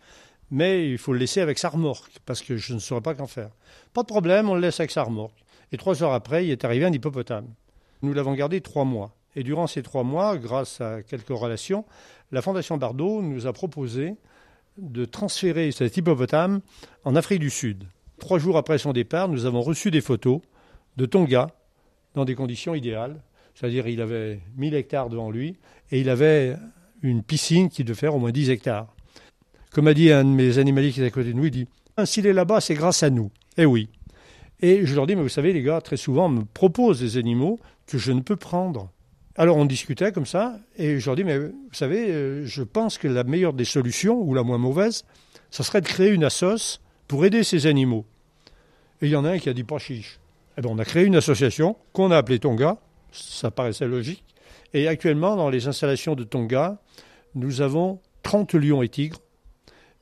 mais 0.51 0.89
il 0.89 0.97
faut 0.97 1.13
le 1.13 1.19
laisser 1.19 1.39
avec 1.39 1.57
sa 1.57 1.69
remorque 1.69 2.11
parce 2.25 2.41
que 2.41 2.57
je 2.57 2.73
ne 2.73 2.79
saurais 2.79 3.01
pas 3.01 3.15
qu'en 3.15 3.27
faire. 3.27 3.51
Pas 3.93 4.01
de 4.01 4.07
problème, 4.07 4.49
on 4.49 4.55
le 4.55 4.61
laisse 4.61 4.81
avec 4.81 4.91
sa 4.91 5.03
remorque. 5.03 5.45
Et 5.71 5.77
trois 5.77 6.03
heures 6.03 6.13
après, 6.13 6.45
il 6.45 6.51
est 6.51 6.65
arrivé 6.65 6.85
un 6.85 6.91
hippopotame. 6.91 7.47
Nous 8.01 8.13
l'avons 8.13 8.33
gardé 8.33 8.59
trois 8.59 8.85
mois. 8.85 9.15
Et 9.35 9.43
durant 9.43 9.67
ces 9.67 9.83
trois 9.83 10.03
mois, 10.03 10.37
grâce 10.37 10.81
à 10.81 11.01
quelques 11.03 11.29
relations, 11.29 11.85
la 12.31 12.41
Fondation 12.41 12.77
Bardot 12.77 13.21
nous 13.21 13.47
a 13.47 13.53
proposé 13.53 14.15
de 14.77 15.05
transférer 15.05 15.71
cet 15.71 15.97
hippopotame 15.97 16.61
en 17.03 17.15
Afrique 17.15 17.39
du 17.39 17.49
Sud. 17.49 17.85
Trois 18.19 18.39
jours 18.39 18.57
après 18.57 18.77
son 18.77 18.93
départ, 18.93 19.29
nous 19.29 19.45
avons 19.45 19.61
reçu 19.61 19.91
des 19.91 20.01
photos 20.01 20.41
de 20.97 21.05
Tonga 21.05 21.47
dans 22.15 22.25
des 22.25 22.35
conditions 22.35 22.75
idéales. 22.75 23.21
C'est-à-dire 23.53 23.87
il 23.87 24.01
avait 24.01 24.39
1000 24.57 24.73
hectares 24.73 25.09
devant 25.09 25.31
lui 25.31 25.57
et 25.91 25.99
il 25.99 26.09
avait 26.09 26.55
une 27.01 27.23
piscine 27.23 27.69
qui 27.69 27.83
devait 27.83 27.99
faire 27.99 28.15
au 28.15 28.19
moins 28.19 28.31
10 28.31 28.49
hectares. 28.49 28.93
Comme 29.71 29.87
a 29.87 29.93
dit 29.93 30.11
un 30.11 30.23
de 30.23 30.29
mes 30.29 30.57
animaliers 30.57 30.91
qui 30.91 31.01
est 31.01 31.05
à 31.05 31.11
côté 31.11 31.29
de 31.29 31.33
nous, 31.33 31.45
il 31.45 31.51
dit 31.51 31.67
ah, 31.97 32.05
S'il 32.05 32.25
est 32.25 32.33
là-bas, 32.33 32.61
c'est 32.61 32.73
grâce 32.73 33.03
à 33.03 33.09
nous. 33.09 33.31
Eh 33.57 33.65
oui. 33.65 33.89
Et 34.61 34.85
je 34.85 34.95
leur 34.95 35.05
dis 35.05 35.15
Mais 35.15 35.21
vous 35.21 35.29
savez, 35.29 35.53
les 35.53 35.61
gars, 35.61 35.81
très 35.81 35.97
souvent, 35.97 36.29
me 36.29 36.43
proposent 36.43 36.99
des 36.99 37.17
animaux 37.17 37.59
que 37.85 37.97
je 37.97 38.11
ne 38.11 38.21
peux 38.21 38.35
prendre. 38.35 38.91
Alors 39.39 39.55
on 39.55 39.63
discutait 39.63 40.11
comme 40.11 40.25
ça, 40.25 40.59
et 40.75 40.99
je 40.99 41.05
leur 41.05 41.15
dis, 41.15 41.23
mais 41.23 41.37
vous 41.39 41.53
savez, 41.71 42.11
euh, 42.11 42.45
je 42.45 42.61
pense 42.61 42.97
que 42.97 43.07
la 43.07 43.23
meilleure 43.23 43.53
des 43.53 43.63
solutions, 43.63 44.19
ou 44.21 44.33
la 44.33 44.43
moins 44.43 44.57
mauvaise, 44.57 45.05
ce 45.49 45.63
serait 45.63 45.79
de 45.79 45.87
créer 45.87 46.09
une 46.09 46.25
assoce 46.25 46.81
pour 47.07 47.25
aider 47.25 47.45
ces 47.45 47.65
animaux. 47.65 48.05
Et 49.01 49.05
il 49.05 49.11
y 49.11 49.15
en 49.15 49.23
a 49.23 49.29
un 49.29 49.39
qui 49.39 49.47
a 49.47 49.53
dit 49.53 49.63
pas 49.63 49.77
chiche. 49.77 50.19
Eh 50.57 50.61
bien, 50.61 50.69
on 50.69 50.77
a 50.77 50.83
créé 50.83 51.05
une 51.05 51.15
association 51.15 51.77
qu'on 51.93 52.11
a 52.11 52.17
appelée 52.17 52.39
Tonga, 52.39 52.79
ça 53.13 53.49
paraissait 53.49 53.87
logique, 53.87 54.25
et 54.73 54.89
actuellement, 54.89 55.37
dans 55.37 55.49
les 55.49 55.69
installations 55.69 56.15
de 56.15 56.25
Tonga, 56.25 56.77
nous 57.33 57.61
avons 57.61 58.01
30 58.23 58.55
lions 58.55 58.83
et 58.83 58.89
tigres, 58.89 59.21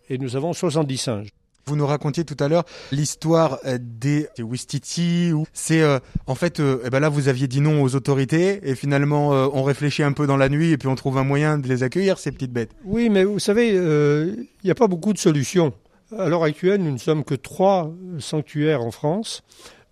et 0.10 0.17
nous 0.17 0.36
avons 0.36 0.53
70 0.53 0.98
singes. 0.98 1.29
Vous 1.67 1.75
nous 1.75 1.86
racontiez 1.86 2.24
tout 2.24 2.38
à 2.39 2.47
l'heure 2.47 2.63
l'histoire 2.93 3.59
euh, 3.65 3.77
des, 3.81 4.29
Wistiti. 4.39 5.33
C'est 5.51 5.81
euh, 5.81 6.00
en 6.25 6.33
fait, 6.33 6.62
euh, 6.62 6.81
eh 6.86 6.89
ben 6.89 7.01
là 7.01 7.09
vous 7.09 7.27
aviez 7.27 7.50
dit 7.50 7.59
non 7.59 7.83
aux 7.83 7.93
autorités 7.93 8.62
et 8.63 8.74
finalement 8.74 9.29
on 9.29 9.63
réfléchit 9.63 10.03
un 10.03 10.13
peu 10.13 10.27
dans 10.27 10.38
la 10.38 10.47
nuit 10.47 10.71
et 10.71 10.77
puis 10.77 10.88
on 10.88 10.95
trouve 10.95 11.17
un 11.17 11.25
moyen 11.25 11.57
de 11.57 11.67
les 11.67 11.83
accueillir 11.83 12.19
ces 12.19 12.31
petites 12.31 12.53
bêtes. 12.53 12.71
Oui, 12.86 13.09
mais 13.09 13.25
vous 13.25 13.39
savez, 13.39 13.74
il 13.74 14.47
n'y 14.63 14.71
a 14.71 14.75
pas 14.75 14.88
beaucoup 14.88 15.12
de 15.12 15.17
solutions. 15.17 15.74
À 16.17 16.29
l'heure 16.29 16.43
actuelle, 16.43 16.81
nous 16.81 16.91
ne 16.91 16.97
sommes 16.97 17.25
que 17.25 17.36
trois 17.36 17.91
sanctuaires 18.19 18.81
en 18.81 18.91
France. 18.91 19.43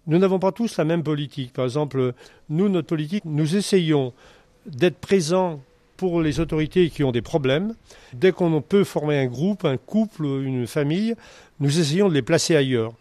Nous 0.07 0.17
n'avons 0.17 0.39
pas 0.39 0.53
tous 0.53 0.77
la 0.77 0.85
même 0.85 1.03
politique. 1.03 1.51
Par 1.51 1.65
exemple, 1.65 2.13
nous, 2.49 2.69
notre 2.69 2.87
politique, 2.87 3.25
nous 3.25 3.57
essayons 3.57 4.13
d'être 4.65 4.97
présents 4.97 5.59
pour 5.97 6.21
les 6.21 6.39
autorités 6.39 6.89
qui 6.89 7.03
ont 7.03 7.11
des 7.11 7.21
problèmes. 7.21 7.75
Dès 8.13 8.31
qu'on 8.31 8.61
peut 8.61 8.83
former 8.83 9.17
un 9.17 9.25
groupe, 9.25 9.65
un 9.65 9.77
couple, 9.77 10.25
une 10.25 10.67
famille, 10.67 11.15
nous 11.59 11.79
essayons 11.79 12.09
de 12.09 12.13
les 12.13 12.21
placer 12.21 12.55
ailleurs. 12.55 12.93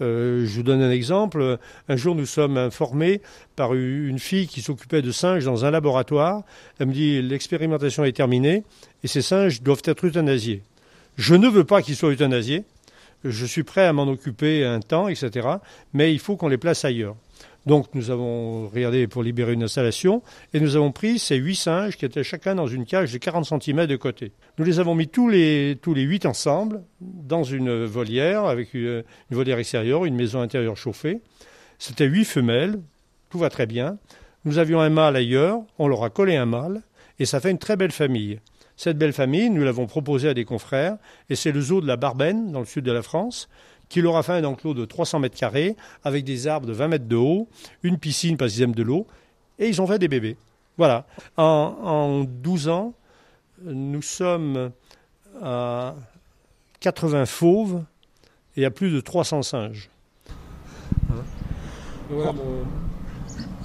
Euh, 0.00 0.46
je 0.46 0.56
vous 0.56 0.62
donne 0.62 0.82
un 0.82 0.90
exemple. 0.90 1.58
Un 1.88 1.96
jour, 1.96 2.14
nous 2.14 2.26
sommes 2.26 2.56
informés 2.56 3.20
par 3.56 3.74
une 3.74 4.18
fille 4.18 4.46
qui 4.46 4.62
s'occupait 4.62 5.02
de 5.02 5.10
singes 5.10 5.44
dans 5.44 5.64
un 5.64 5.70
laboratoire. 5.70 6.42
Elle 6.78 6.88
me 6.88 6.92
dit 6.92 7.20
l'expérimentation 7.22 8.04
est 8.04 8.12
terminée 8.12 8.64
et 9.02 9.08
ces 9.08 9.22
singes 9.22 9.62
doivent 9.62 9.82
être 9.84 10.06
euthanasiés. 10.06 10.62
Je 11.16 11.34
ne 11.34 11.48
veux 11.48 11.64
pas 11.64 11.82
qu'ils 11.82 11.96
soient 11.96 12.10
euthanasiés. 12.10 12.64
Je 13.24 13.44
suis 13.44 13.64
prêt 13.64 13.84
à 13.84 13.92
m'en 13.92 14.04
occuper 14.04 14.64
un 14.64 14.78
temps, 14.78 15.08
etc. 15.08 15.48
Mais 15.92 16.12
il 16.12 16.20
faut 16.20 16.36
qu'on 16.36 16.48
les 16.48 16.58
place 16.58 16.84
ailleurs. 16.84 17.16
Donc 17.68 17.88
nous 17.92 18.10
avons 18.10 18.66
regardé 18.68 19.06
pour 19.06 19.22
libérer 19.22 19.52
une 19.52 19.62
installation 19.62 20.22
et 20.54 20.60
nous 20.60 20.74
avons 20.74 20.90
pris 20.90 21.18
ces 21.18 21.36
huit 21.36 21.54
singes 21.54 21.98
qui 21.98 22.06
étaient 22.06 22.24
chacun 22.24 22.54
dans 22.54 22.66
une 22.66 22.86
cage 22.86 23.12
de 23.12 23.18
40 23.18 23.44
cm 23.44 23.84
de 23.84 23.96
côté. 23.96 24.32
Nous 24.56 24.64
les 24.64 24.80
avons 24.80 24.94
mis 24.94 25.06
tous 25.06 25.28
les, 25.28 25.78
huit 25.84 26.24
ensemble 26.24 26.82
dans 27.02 27.42
une 27.42 27.84
volière 27.84 28.46
avec 28.46 28.72
une, 28.72 29.04
une 29.30 29.36
volière 29.36 29.58
extérieure, 29.58 30.06
une 30.06 30.14
maison 30.14 30.40
intérieure 30.40 30.78
chauffée. 30.78 31.20
C'était 31.78 32.06
huit 32.06 32.24
femelles, 32.24 32.80
tout 33.28 33.38
va 33.38 33.50
très 33.50 33.66
bien. 33.66 33.98
Nous 34.46 34.56
avions 34.56 34.80
un 34.80 34.88
mâle 34.88 35.16
ailleurs, 35.16 35.60
on 35.78 35.88
leur 35.88 36.04
a 36.04 36.08
collé 36.08 36.36
un 36.36 36.46
mâle 36.46 36.80
et 37.18 37.26
ça 37.26 37.38
fait 37.38 37.50
une 37.50 37.58
très 37.58 37.76
belle 37.76 37.92
famille. 37.92 38.40
Cette 38.78 38.96
belle 38.96 39.12
famille, 39.12 39.50
nous 39.50 39.62
l'avons 39.62 39.86
proposée 39.86 40.30
à 40.30 40.34
des 40.34 40.46
confrères 40.46 40.96
et 41.28 41.36
c'est 41.36 41.52
le 41.52 41.60
zoo 41.60 41.82
de 41.82 41.86
la 41.86 41.96
Barbenne 41.96 42.50
dans 42.50 42.60
le 42.60 42.64
sud 42.64 42.84
de 42.86 42.92
la 42.92 43.02
France 43.02 43.46
qui 43.88 44.00
leur 44.02 44.16
a 44.16 44.22
fait 44.22 44.32
un 44.32 44.44
enclos 44.44 44.74
de 44.74 44.84
300 44.84 45.20
mètres 45.20 45.36
carrés 45.36 45.76
avec 46.04 46.24
des 46.24 46.46
arbres 46.46 46.66
de 46.66 46.72
20 46.72 46.88
mètres 46.88 47.08
de 47.08 47.16
haut, 47.16 47.48
une 47.82 47.98
piscine 47.98 48.36
parce 48.36 48.52
qu'ils 48.52 48.62
aiment 48.62 48.74
de 48.74 48.82
l'eau, 48.82 49.06
et 49.58 49.68
ils 49.68 49.80
ont 49.80 49.86
fait 49.86 49.98
des 49.98 50.08
bébés. 50.08 50.36
Voilà. 50.76 51.06
En, 51.36 51.44
en 51.44 52.24
12 52.24 52.68
ans, 52.68 52.94
nous 53.64 54.02
sommes 54.02 54.70
à 55.42 55.94
80 56.80 57.26
fauves 57.26 57.82
et 58.56 58.64
à 58.64 58.70
plus 58.70 58.90
de 58.90 59.00
300 59.00 59.42
singes. 59.42 59.90
Voilà 62.10 62.32
mon, 62.32 62.64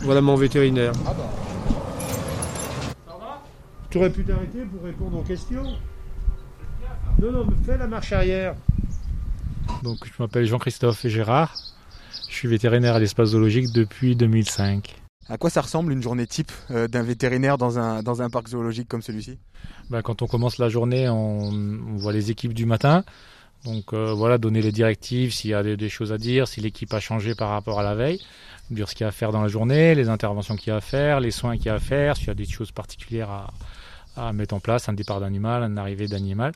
voilà 0.02 0.22
mon 0.22 0.36
vétérinaire. 0.36 0.94
Tu 3.90 4.00
aurais 4.00 4.10
pu 4.10 4.24
t'arrêter 4.24 4.66
pour 4.66 4.84
répondre 4.84 5.20
aux 5.20 5.24
questions? 5.24 5.64
Non, 7.22 7.32
non, 7.32 7.48
fais 7.64 7.78
la 7.78 7.88
marche 7.88 8.12
arrière. 8.12 8.56
Donc, 9.84 9.98
je 10.06 10.12
m'appelle 10.18 10.46
Jean-Christophe 10.46 11.06
Gérard. 11.08 11.58
Je 12.30 12.34
suis 12.34 12.48
vétérinaire 12.48 12.96
à 12.96 13.00
l'espace 13.00 13.30
zoologique 13.30 13.74
depuis 13.74 14.16
2005. 14.16 14.96
À 15.28 15.38
quoi 15.38 15.50
ça 15.50 15.60
ressemble 15.60 15.92
une 15.92 16.02
journée 16.02 16.26
type 16.26 16.54
euh, 16.72 16.88
d'un 16.88 17.04
vétérinaire 17.04 17.58
dans 17.58 17.80
un, 17.80 18.02
dans 18.02 18.22
un 18.22 18.30
parc 18.30 18.48
zoologique 18.48 18.88
comme 18.88 19.02
celui-ci? 19.02 19.38
Ben, 19.90 20.02
Quand 20.02 20.22
on 20.22 20.28
commence 20.28 20.58
la 20.58 20.70
journée, 20.70 21.10
on, 21.10 21.50
on 21.50 21.98
voit 21.98 22.14
les 22.14 22.32
équipes 22.32 22.54
du 22.54 22.66
matin. 22.66 23.04
Donc 23.66 23.94
euh, 23.94 24.14
voilà, 24.14 24.38
donner 24.38 24.62
les 24.62 24.72
directives 24.72 25.34
s'il 25.34 25.52
y 25.52 25.54
a 25.54 25.64
des, 25.64 25.76
des, 25.76 25.90
choses 25.90 26.14
à 26.14 26.18
dire, 26.18 26.48
si 26.48 26.62
l'équipe 26.62 26.94
a 26.94 27.00
changé 27.00 27.36
par 27.36 27.50
rapport 27.50 27.80
à 27.80 27.84
la 27.84 27.96
veille, 27.96 28.22
dire 28.72 28.90
ce 28.90 28.96
qu'il 28.96 29.04
y 29.04 29.06
a 29.06 29.10
à 29.10 29.12
faire 29.12 29.32
dans 29.32 29.42
la 29.42 29.48
journée, 29.48 29.96
les 29.96 30.10
interventions 30.10 30.56
qu'il 30.56 30.70
y 30.70 30.74
a 30.74 30.78
à 30.78 30.82
faire, 30.82 31.20
les 31.20 31.32
soins 31.32 31.56
qu'il 31.56 31.68
y 31.68 31.70
a 31.70 31.76
à 31.76 31.80
faire, 31.80 32.18
s'il 32.18 32.28
y 32.28 32.32
a 32.32 32.36
des 32.36 32.46
choses 32.46 32.72
particulières 32.72 33.30
à, 33.30 33.54
à 34.16 34.34
mettre 34.34 34.54
en 34.54 34.60
place, 34.60 34.90
un 34.90 34.94
départ 34.94 35.20
d'animal, 35.20 35.64
une 35.64 35.78
arrivée 35.78 36.08
d'animal. 36.08 36.54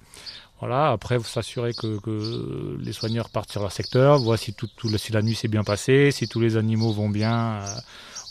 Voilà, 0.59 0.91
après, 0.91 1.17
vous 1.17 1.23
s'assurer 1.23 1.73
que, 1.73 2.77
les 2.79 2.93
soigneurs 2.93 3.29
partent 3.29 3.51
sur 3.51 3.61
leur 3.61 3.71
secteur, 3.71 4.17
voir 4.19 4.39
si, 4.39 4.53
tout, 4.53 4.69
la 5.11 5.21
nuit 5.21 5.35
s'est 5.35 5.47
bien 5.47 5.63
passée, 5.63 6.11
si 6.11 6.27
tous 6.27 6.39
les 6.39 6.57
animaux 6.57 6.91
vont 6.91 7.09
bien 7.09 7.61
euh, 7.61 7.75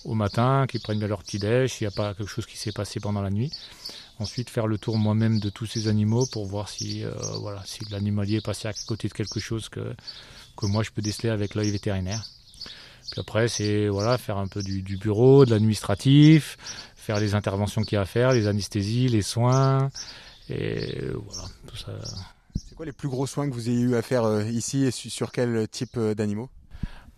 au 0.05 0.15
matin, 0.15 0.67
qu'ils 0.69 0.81
prennent 0.81 0.99
bien 0.99 1.07
leur 1.07 1.23
petit-déj, 1.23 1.73
s'il 1.73 1.87
n'y 1.87 1.93
a 1.93 1.97
pas 1.97 2.15
quelque 2.15 2.29
chose 2.29 2.47
qui 2.47 2.59
s'est 2.59 2.73
passé 2.73 2.99
pendant 2.99 3.23
la 3.23 3.31
nuit. 3.31 3.53
Ensuite, 4.19 4.51
faire 4.51 4.67
le 4.67 4.79
tour 4.79 4.97
moi-même 4.97 5.39
de 5.39 5.51
tous 5.51 5.67
ces 5.67 5.89
animaux 5.89 6.27
pour 6.33 6.47
voir 6.47 6.69
si, 6.69 7.05
euh, 7.05 7.13
voilà, 7.41 7.63
si 7.65 7.85
l'animalier 7.91 8.39
est 8.39 8.45
passé 8.45 8.67
à 8.67 8.73
côté 8.89 9.09
de 9.09 9.13
quelque 9.13 9.39
chose 9.39 9.69
que, 9.69 9.95
que 10.57 10.67
moi 10.67 10.83
je 10.83 10.91
peux 10.91 11.03
déceler 11.03 11.29
avec 11.29 11.55
l'œil 11.55 11.71
vétérinaire. 11.71 12.25
Puis 13.11 13.21
après, 13.21 13.47
c'est 13.47 13.87
voilà, 13.87 14.19
faire 14.19 14.39
un 14.39 14.49
peu 14.49 14.63
du 14.63 14.97
bureau, 14.97 15.45
de 15.45 15.51
l'administratif, 15.51 16.57
faire 17.07 17.21
les 17.21 17.35
interventions 17.37 17.83
qu'il 17.83 17.95
y 17.95 17.99
a 17.99 18.03
à 18.03 18.05
faire, 18.05 18.33
les 18.33 18.49
anesthésies, 18.49 19.09
les 19.09 19.23
soins, 19.23 19.91
et 20.51 20.99
voilà, 21.15 21.49
tout 21.69 21.77
ça. 21.77 21.93
C'est 22.57 22.75
quoi 22.75 22.85
les 22.85 22.93
plus 22.93 23.09
gros 23.09 23.27
soins 23.27 23.49
que 23.49 23.55
vous 23.55 23.69
ayez 23.69 23.81
eu 23.81 23.95
à 23.95 24.03
faire 24.03 24.25
euh, 24.25 24.43
ici 24.45 24.85
et 24.85 24.91
sur 24.91 25.31
quel 25.31 25.69
type 25.69 25.97
euh, 25.97 26.15
d'animaux? 26.15 26.51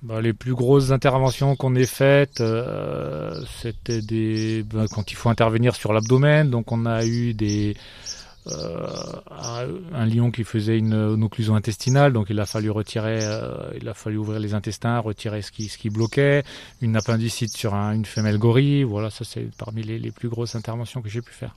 Bah, 0.03 0.21
les 0.21 0.33
plus 0.33 0.55
grosses 0.55 0.93
interventions 0.93 1.57
qu'on 1.57 1.75
ait 1.75 1.87
faites, 1.87 2.41
euh, 2.41 3.43
c'était 3.61 4.03
des 4.03 4.63
bah, 4.63 4.85
quand 4.93 5.11
il 5.11 5.17
faut 5.17 5.31
intervenir 5.31 5.75
sur 5.75 5.93
l'abdomen. 5.93 6.51
Donc 6.51 6.71
on 6.71 6.87
a 6.87 7.05
eu 7.05 7.35
des 7.35 7.75
euh, 7.75 8.28
un 8.51 10.07
lion 10.07 10.31
qui 10.31 10.45
faisait 10.45 10.79
une, 10.79 10.95
une, 10.95 11.23
occlusion 11.23 11.55
intestinale, 11.55 12.13
donc 12.13 12.27
il 12.31 12.39
a 12.41 12.47
fallu 12.47 12.71
retirer, 12.71 13.21
euh, 13.23 13.71
il 13.81 13.89
a 13.89 13.95
fallu 13.95 14.17
ouvrir 14.17 14.41
les 14.41 14.55
intestins, 14.55 14.99
retirer 14.99 15.43
ce 15.43 15.53
qui 15.53 15.69
ce 15.69 15.79
qui 15.79 15.91
bloquait. 15.91 16.45
Une 16.81 16.97
appendicite 16.97 17.57
sur 17.57 17.75
un, 17.75 17.93
une 17.93 18.05
femelle 18.05 18.39
gorille. 18.39 18.85
Voilà, 18.85 19.11
ça 19.11 19.25
c'est 19.25 19.49
parmi 19.57 19.83
les, 19.83 19.99
les 19.99 20.11
plus 20.11 20.29
grosses 20.29 20.55
interventions 20.55 21.03
que 21.03 21.09
j'ai 21.09 21.23
pu 21.23 21.33
faire. 21.33 21.55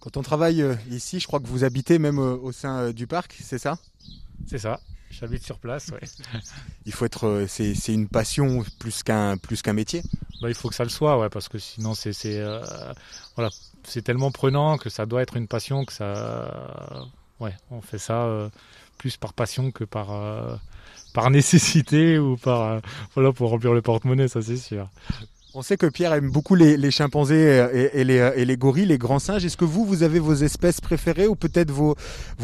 Quand 0.00 0.16
on 0.16 0.22
travaille 0.22 0.62
euh, 0.62 0.74
ici, 0.90 1.18
je 1.20 1.26
crois 1.26 1.40
que 1.40 1.46
vous 1.46 1.64
habitez 1.64 1.98
même 1.98 2.18
euh, 2.18 2.36
au 2.36 2.52
sein 2.52 2.92
du 2.92 3.06
parc, 3.06 3.36
c'est 3.42 3.58
ça? 3.58 3.78
C'est 4.46 4.58
ça. 4.58 4.80
J'habite 5.10 5.42
sur 5.42 5.58
place, 5.58 5.88
ouais. 5.88 6.00
Il 6.84 6.92
faut 6.92 7.06
être, 7.06 7.26
euh, 7.26 7.46
c'est, 7.48 7.74
c'est 7.74 7.94
une 7.94 8.08
passion 8.08 8.64
plus 8.78 9.02
qu'un 9.02 9.36
plus 9.36 9.62
qu'un 9.62 9.72
métier. 9.72 10.02
Bah, 10.40 10.48
il 10.48 10.54
faut 10.54 10.68
que 10.68 10.74
ça 10.74 10.84
le 10.84 10.90
soit, 10.90 11.18
ouais, 11.18 11.28
parce 11.30 11.48
que 11.48 11.58
sinon 11.58 11.94
c'est 11.94 12.12
euh, 12.40 12.62
voilà, 13.36 13.50
c'est 13.84 14.02
tellement 14.02 14.30
prenant 14.30 14.76
que 14.78 14.90
ça 14.90 15.06
doit 15.06 15.22
être 15.22 15.36
une 15.36 15.48
passion 15.48 15.84
que 15.84 15.92
ça, 15.92 17.06
ouais, 17.40 17.54
on 17.70 17.80
fait 17.80 17.98
ça 17.98 18.24
euh, 18.24 18.50
plus 18.98 19.16
par 19.16 19.32
passion 19.32 19.70
que 19.70 19.84
par 19.84 20.60
par 21.14 21.30
nécessité 21.32 22.18
ou 22.18 22.36
par 22.36 22.80
voilà 23.14 23.32
pour 23.32 23.50
remplir 23.50 23.72
le 23.72 23.82
porte-monnaie, 23.82 24.28
ça 24.28 24.42
c'est 24.42 24.56
sûr. 24.58 24.90
On 25.58 25.62
sait 25.62 25.78
que 25.78 25.86
Pierre 25.86 26.12
aime 26.12 26.30
beaucoup 26.30 26.54
les, 26.54 26.90
chimpanzés 26.90 27.66
et, 27.72 28.00
et, 28.00 28.04
les, 28.04 28.16
et, 28.36 28.44
les, 28.44 28.56
gorilles, 28.58 28.84
les 28.84 28.98
grands 28.98 29.18
singes. 29.18 29.42
Est-ce 29.42 29.56
que 29.56 29.64
vous, 29.64 29.86
vous 29.86 30.02
avez 30.02 30.18
vos 30.18 30.34
espèces 30.34 30.82
préférées 30.82 31.26
ou 31.26 31.34
peut-être 31.34 31.70
vos, 31.70 31.96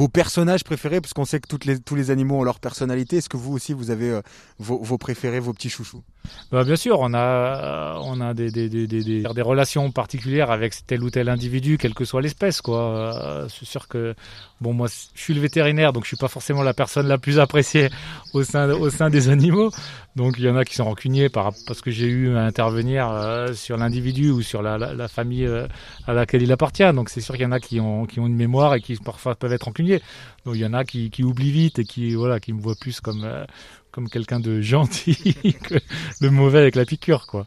personnages 0.08 0.64
préférés? 0.64 1.02
Parce 1.02 1.12
qu'on 1.12 1.26
sait 1.26 1.38
que 1.38 1.54
tous 1.54 1.94
les 1.94 2.10
animaux 2.10 2.38
ont 2.38 2.42
leur 2.42 2.58
personnalité. 2.58 3.18
Est-ce 3.18 3.28
que 3.28 3.36
vous 3.36 3.52
aussi, 3.52 3.74
vous 3.74 3.90
avez 3.90 4.08
euh, 4.08 4.22
vos, 4.58 4.96
préférés, 4.96 5.40
vos 5.40 5.52
petits 5.52 5.68
chouchous? 5.68 6.02
Bah, 6.50 6.64
Bien 6.64 6.76
sûr, 6.76 7.00
on 7.00 7.12
a, 7.12 8.00
on 8.02 8.18
a 8.22 8.32
des, 8.32 9.42
relations 9.42 9.90
particulières 9.90 10.50
avec 10.50 10.74
tel 10.86 11.02
ou 11.02 11.10
tel 11.10 11.28
individu, 11.28 11.76
quelle 11.76 11.94
que 11.94 12.06
soit 12.06 12.22
l'espèce. 12.22 12.62
quoi. 12.62 12.80
Euh, 12.80 13.48
c'est 13.50 13.66
sûr 13.66 13.88
que, 13.88 14.14
bon, 14.62 14.72
moi, 14.72 14.88
je 15.14 15.20
suis 15.20 15.34
le 15.34 15.40
vétérinaire, 15.40 15.92
donc 15.92 16.04
je 16.04 16.08
suis 16.08 16.16
pas 16.16 16.28
forcément 16.28 16.62
la 16.62 16.72
personne 16.72 17.08
la 17.08 17.18
plus 17.18 17.38
appréciée 17.38 17.90
au 18.32 18.42
sein, 18.42 19.10
des 19.10 19.28
animaux. 19.28 19.70
Donc 20.14 20.34
il 20.38 20.44
y 20.44 20.48
en 20.48 20.56
a 20.56 20.64
qui 20.64 20.74
sont 20.74 20.84
rancuniers 20.84 21.30
par, 21.30 21.52
parce 21.66 21.80
que 21.80 21.90
j'ai 21.90 22.06
eu 22.06 22.36
à 22.36 22.42
intervenir 22.42 23.01
euh, 23.10 23.54
sur 23.54 23.76
l'individu 23.76 24.30
ou 24.30 24.42
sur 24.42 24.62
la, 24.62 24.78
la, 24.78 24.94
la 24.94 25.08
famille 25.08 25.46
euh, 25.46 25.66
à 26.06 26.12
laquelle 26.12 26.42
il 26.42 26.52
appartient. 26.52 26.90
Donc 26.92 27.08
c'est 27.08 27.20
sûr 27.20 27.34
qu'il 27.34 27.44
y 27.44 27.46
en 27.46 27.52
a 27.52 27.60
qui 27.60 27.80
ont, 27.80 28.06
qui 28.06 28.20
ont 28.20 28.26
une 28.26 28.36
mémoire 28.36 28.74
et 28.74 28.80
qui 28.80 28.96
parfois 28.96 29.34
peuvent 29.34 29.52
être 29.52 29.64
rancuniers. 29.64 30.00
Donc 30.44 30.54
il 30.54 30.60
y 30.60 30.66
en 30.66 30.74
a 30.74 30.84
qui, 30.84 31.10
qui 31.10 31.24
oublient 31.24 31.50
vite 31.50 31.78
et 31.78 31.84
qui, 31.84 32.14
voilà, 32.14 32.40
qui 32.40 32.52
me 32.52 32.60
voient 32.60 32.76
plus 32.80 33.00
comme, 33.00 33.24
euh, 33.24 33.44
comme 33.90 34.08
quelqu'un 34.08 34.40
de 34.40 34.60
gentil 34.62 35.34
que 35.62 35.76
le 36.20 36.30
mauvais 36.30 36.58
avec 36.58 36.76
la 36.76 36.84
piqûre. 36.84 37.26
Quoi. 37.26 37.44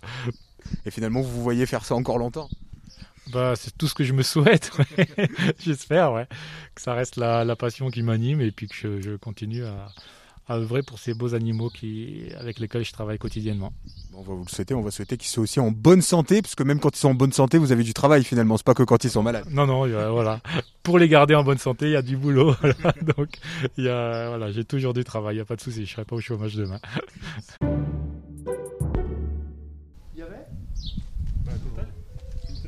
Et 0.86 0.92
finalement, 0.92 1.22
vous 1.22 1.42
voyez 1.42 1.66
faire 1.66 1.86
ça 1.86 1.96
encore 1.96 2.18
longtemps? 2.18 2.50
Bah, 3.32 3.54
c'est 3.56 3.76
tout 3.76 3.88
ce 3.88 3.96
que 3.96 4.04
je 4.04 4.14
me 4.14 4.22
souhaite, 4.22 4.72
ouais. 4.78 5.28
j'espère, 5.60 6.14
ouais, 6.14 6.28
que 6.76 6.82
ça 6.82 6.94
reste 6.94 7.16
la, 7.16 7.44
la 7.44 7.56
passion 7.56 7.90
qui 7.90 8.04
m'anime 8.04 8.40
et 8.40 8.52
puis 8.52 8.68
que 8.68 8.76
je, 8.76 9.02
je 9.02 9.16
continue 9.16 9.66
à, 9.66 9.88
à 10.48 10.58
œuvrer 10.58 10.84
pour 10.84 11.00
ces 11.00 11.14
beaux 11.14 11.34
animaux 11.34 11.70
qui, 11.70 12.28
avec 12.38 12.60
lesquels 12.60 12.86
je 12.86 12.94
travaille 12.94 13.18
quotidiennement. 13.18 13.74
On 14.14 14.22
va 14.22 14.34
vous 14.34 14.44
le 14.44 14.50
souhaiter, 14.50 14.74
on 14.76 14.82
va 14.82 14.92
souhaiter 14.92 15.18
qu'ils 15.18 15.30
soient 15.30 15.44
aussi 15.44 15.60
en 15.60 15.72
bonne 15.72 16.02
santé, 16.02 16.42
parce 16.42 16.56
que 16.56 16.64
même 16.64 16.80
quand 16.80 16.96
ils 16.96 17.00
sont 17.00 17.10
en 17.10 17.16
bonne 17.16 17.34
santé, 17.34 17.58
vous 17.58 17.72
avez 17.72 17.84
du 17.84 17.94
travail 17.94 18.24
finalement, 18.24 18.58
c'est 18.58 18.66
pas 18.66 18.76
que 18.76 18.84
quand 18.84 19.04
ils 19.04 19.10
sont 19.10 19.24
malades. 19.24 19.46
Non, 19.50 19.66
non, 19.66 19.88
voilà. 20.12 20.42
Pour 20.84 21.00
les 21.00 21.10
garder 21.10 21.34
en 21.34 21.44
bonne 21.44 21.58
santé, 21.58 21.88
il 21.88 21.92
y 21.92 21.96
a 21.96 22.02
du 22.02 22.18
boulot. 22.18 22.54
Voilà. 22.62 22.94
Donc, 23.18 23.30
il 23.78 23.86
y 23.86 23.90
a, 23.90 24.30
voilà, 24.30 24.52
j'ai 24.52 24.66
toujours 24.66 24.94
du 24.94 25.04
travail, 25.04 25.36
il 25.36 25.38
n'y 25.38 25.42
a 25.42 25.46
pas 25.46 25.56
de 25.56 25.62
souci, 25.62 25.86
je 25.86 25.92
serai 25.92 26.06
pas 26.06 26.16
au 26.16 26.22
chômage 26.22 26.56
demain. 26.56 26.80
Il 30.14 30.20
y 30.20 30.22
avait? 30.22 30.46
Bah, 31.44 31.52
total, 31.54 31.88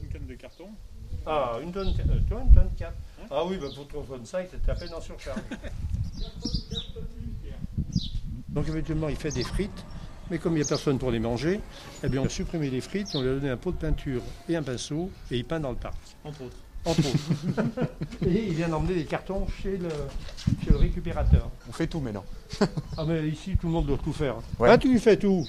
une 0.02 0.10
tonne 0.10 0.28
de 0.28 0.34
carton. 0.34 0.66
Ah, 1.26 1.60
une 1.62 1.72
tonne, 1.74 1.90
euh, 1.90 2.20
toi, 2.30 2.42
une 2.42 2.54
tonne 2.54 2.70
4. 2.78 2.92
Hein? 2.92 3.26
Ah 3.30 3.44
oui, 3.46 3.58
bah, 3.60 3.68
pour 3.76 3.88
ton 3.88 4.02
tonne 4.04 4.26
5, 4.26 4.48
c'était 4.50 4.72
à 4.72 4.76
peine 4.76 4.94
en 4.94 5.02
surcharge. 5.02 5.40
Donc 8.58 8.68
éventuellement, 8.70 9.08
il 9.08 9.16
fait 9.16 9.30
des 9.30 9.44
frites, 9.44 9.86
mais 10.32 10.40
comme 10.40 10.54
il 10.54 10.62
n'y 10.62 10.66
a 10.66 10.68
personne 10.68 10.98
pour 10.98 11.12
les 11.12 11.20
manger, 11.20 11.60
eh 12.04 12.10
bien, 12.10 12.24
on 12.24 12.26
a 12.26 12.30
supprimé 12.30 12.72
les 12.72 12.82
frites 12.82 13.10
on 13.14 13.22
lui 13.22 13.30
a 13.30 13.34
donné 13.34 13.52
un 13.52 13.56
pot 13.56 13.72
de 13.72 13.78
peinture 13.78 14.24
et 14.50 14.56
un 14.56 14.64
pinceau 14.64 15.12
et 15.30 15.38
il 15.38 15.46
peint 15.46 15.60
dans 15.60 15.70
le 15.70 15.76
parc. 15.76 15.94
Entre 16.24 16.42
autres. 16.42 16.58
Entre 16.84 17.02
autres. 17.02 17.86
et 18.26 18.48
il 18.48 18.56
vient 18.56 18.70
d'emmener 18.70 18.96
des 18.96 19.06
cartons 19.06 19.46
chez 19.62 19.78
le, 19.78 19.90
chez 20.64 20.72
le 20.72 20.78
récupérateur. 20.78 21.52
On 21.70 21.72
fait 21.72 21.86
tout 21.86 22.00
maintenant. 22.00 22.26
ah 22.98 23.06
mais 23.08 23.28
ici, 23.28 23.56
tout 23.62 23.68
le 23.68 23.74
monde 23.74 23.86
doit 23.86 24.00
tout 24.04 24.12
faire. 24.12 24.38
Ouais. 24.58 24.70
Ah, 24.72 24.80
tu 24.80 24.98
fais 24.98 25.18
tout 25.18 25.46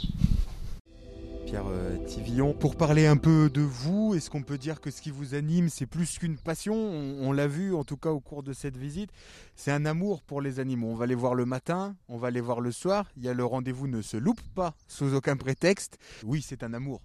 Pierre 1.48 1.64
euh, 1.68 1.96
Tivillon. 2.04 2.52
Pour 2.52 2.76
parler 2.76 3.06
un 3.06 3.16
peu 3.16 3.48
de 3.48 3.62
vous, 3.62 4.12
est-ce 4.14 4.28
qu'on 4.28 4.42
peut 4.42 4.58
dire 4.58 4.82
que 4.82 4.90
ce 4.90 5.00
qui 5.00 5.10
vous 5.10 5.34
anime, 5.34 5.70
c'est 5.70 5.86
plus 5.86 6.18
qu'une 6.18 6.36
passion? 6.36 6.74
On, 6.74 7.32
l'a 7.32 7.46
vu 7.46 7.74
en 7.74 7.84
tout 7.84 7.96
cas 7.96 8.10
au 8.10 8.20
cours 8.20 8.42
de 8.42 8.52
cette 8.52 8.76
visite. 8.76 9.08
C'est 9.56 9.72
un 9.72 9.86
amour 9.86 10.20
pour 10.20 10.42
les 10.42 10.60
animaux. 10.60 10.88
On 10.88 10.94
va 10.94 11.06
les 11.06 11.14
voir 11.14 11.34
le 11.34 11.46
matin, 11.46 11.96
on 12.10 12.18
va 12.18 12.30
les 12.30 12.42
voir 12.42 12.60
le 12.60 12.70
soir. 12.70 13.10
Il 13.16 13.24
y 13.24 13.30
a 13.30 13.32
le 13.32 13.46
rendez-vous 13.46 13.88
ne 13.88 14.02
se 14.02 14.18
loupe 14.18 14.42
pas 14.54 14.74
sous 14.88 15.14
aucun 15.14 15.38
prétexte. 15.38 15.96
Oui, 16.22 16.44
c'est 16.46 16.62
un 16.62 16.74
amour. 16.74 17.00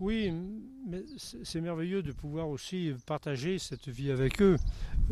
Oui, 0.00 0.32
mais 0.88 1.04
c'est 1.44 1.60
merveilleux 1.60 2.02
de 2.02 2.10
pouvoir 2.10 2.48
aussi 2.48 2.92
partager 3.06 3.60
cette 3.60 3.88
vie 3.88 4.10
avec 4.10 4.42
eux. 4.42 4.56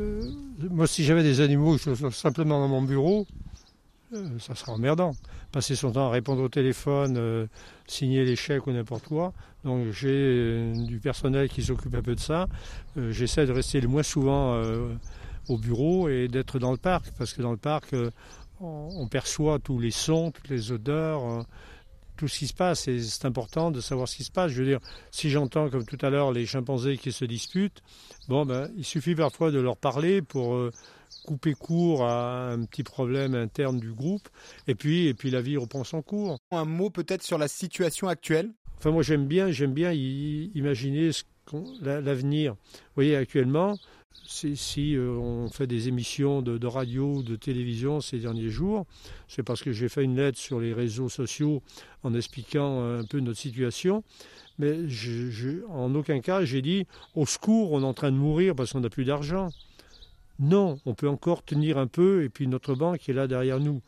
Euh, 0.01 0.33
moi, 0.69 0.89
si 0.89 1.05
j'avais 1.05 1.23
des 1.23 1.41
animaux 1.41 1.79
simplement 1.79 2.59
dans 2.59 2.69
mon 2.69 2.83
bureau, 2.83 3.25
ça 4.39 4.55
sera 4.55 4.73
emmerdant. 4.73 5.13
Passer 5.53 5.77
son 5.77 5.93
temps 5.93 6.09
à 6.09 6.11
répondre 6.11 6.43
au 6.43 6.49
téléphone, 6.49 7.49
signer 7.87 8.25
les 8.25 8.37
chèques 8.37 8.67
ou 8.67 8.73
n'importe 8.73 9.07
quoi. 9.07 9.33
Donc 9.65 9.91
j'ai 9.93 10.73
du 10.75 10.99
personnel 10.99 11.49
qui 11.49 11.63
s'occupe 11.63 11.95
un 11.95 12.03
peu 12.03 12.15
de 12.15 12.21
ça. 12.21 12.47
J'essaie 12.97 13.47
de 13.47 13.53
rester 13.53 13.81
le 13.81 13.89
moins 13.89 14.03
souvent 14.03 14.63
au 15.49 15.59
bureau 15.59 16.09
et 16.09 16.29
d'être 16.29 16.59
dans 16.59 16.73
le 16.73 16.79
parc, 16.79 17.13
parce 17.19 17.33
que 17.33 17.43
dans 17.43 17.53
le 17.53 17.59
parc, 17.59 17.95
on 18.61 19.07
perçoit 19.09 19.59
tous 19.59 19.79
les 19.79 19.91
sons, 19.91 20.31
toutes 20.31 20.49
les 20.49 20.73
odeurs 20.73 21.45
tout 22.19 22.29
ce 22.29 22.41
qui 22.41 22.47
se 22.47 22.53
passe. 22.53 22.87
Et 22.89 23.01
c'est 23.01 23.25
important 23.25 23.71
de 23.71 23.81
savoir 23.81 24.07
ce 24.09 24.17
qui 24.17 24.25
se 24.25 24.31
passe. 24.31 24.53
Je 24.53 24.63
veux 24.63 24.69
dire, 24.69 24.81
si 25.11 25.31
j'entends, 25.31 25.71
comme 25.71 25.87
tout 25.87 25.99
à 26.03 26.11
l'heure, 26.11 26.33
les 26.33 26.45
chimpanzés 26.45 26.99
qui 26.99 27.13
se 27.13 27.25
disputent, 27.25 27.83
bon, 28.29 28.45
ben, 28.45 28.69
il 28.77 28.85
suffit 28.85 29.15
parfois 29.15 29.51
de 29.51 29.59
leur 29.59 29.79
parler 29.79 30.21
pour 30.21 30.55
euh, 30.55 30.71
couper 31.25 31.55
court 31.55 32.05
à 32.05 32.51
un 32.51 32.65
petit 32.65 32.83
problème 32.83 33.35
interne 33.35 33.79
du 33.79 33.93
groupe. 33.93 34.29
Et 34.67 34.75
puis, 34.75 35.07
et 35.07 35.15
puis 35.15 35.31
la 35.31 35.41
vie 35.41 35.57
reprend 35.57 35.85
son 35.85 36.03
cours. 36.03 36.39
Un 36.51 36.65
mot 36.65 36.91
peut-être 36.91 37.23
sur 37.23 37.39
la 37.39 37.49
situation 37.49 38.09
actuelle? 38.09 38.53
Enfin, 38.79 38.91
moi, 38.91 39.03
j'aime 39.03 39.27
bien, 39.27 39.51
j'aime 39.51 39.75
bien 39.75 39.93
imaginer 39.93 41.11
l'avenir. 41.83 42.53
Vous 42.55 42.95
voyez, 42.95 43.17
actuellement, 43.17 43.77
si, 44.25 44.95
euh, 44.95 45.11
on 45.11 45.49
fait 45.49 45.67
des 45.67 45.89
émissions 45.89 46.43
de, 46.43 46.67
radio 46.67 47.17
ou 47.17 47.23
de 47.23 47.37
télévision 47.37 48.01
ces 48.01 48.19
derniers 48.19 48.51
jours, 48.51 48.87
c'est 49.27 49.43
parce 49.43 49.63
que 49.63 49.73
j'ai 49.73 49.89
fait 49.89 50.05
une 50.05 50.17
lettre 50.17 50.39
sur 50.39 50.61
les 50.61 50.73
réseaux 50.73 51.09
sociaux 51.09 51.63
en 52.03 52.15
expliquant 52.15 52.83
un 52.83 53.05
peu 53.05 53.21
notre 53.21 53.39
situation. 53.39 54.05
Mais 54.59 54.77
en 55.69 55.95
aucun 55.95 56.21
cas, 56.21 56.45
j'ai 56.45 56.63
dit 56.63 56.87
au 57.15 57.27
secours, 57.27 57.73
on 57.73 57.83
est 57.83 57.87
en 57.87 57.95
train 57.95 58.11
de 58.11 58.17
mourir 58.17 58.55
parce 58.55 58.73
qu'on 58.73 58.81
n'a 58.81 58.91
plus 58.91 59.05
d'argent. 59.05 59.51
Non, 60.39 60.79
on 60.87 60.95
peut 60.95 61.09
encore 61.09 61.45
tenir 61.45 61.79
un 61.79 61.87
peu 61.87 62.23
et 62.23 62.29
puis 62.29 62.47
notre 62.47 62.75
banque 62.75 63.09
est 63.09 63.13
là 63.13 63.27
derrière 63.27 63.61
nous. 63.61 63.83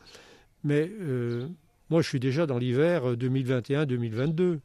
Mais 0.64 0.90
euh, 1.00 1.46
moi, 1.90 2.02
je 2.02 2.08
suis 2.08 2.20
déjà 2.20 2.46
dans 2.46 2.58
l'hiver 2.58 3.14
2021-2022 3.14 4.58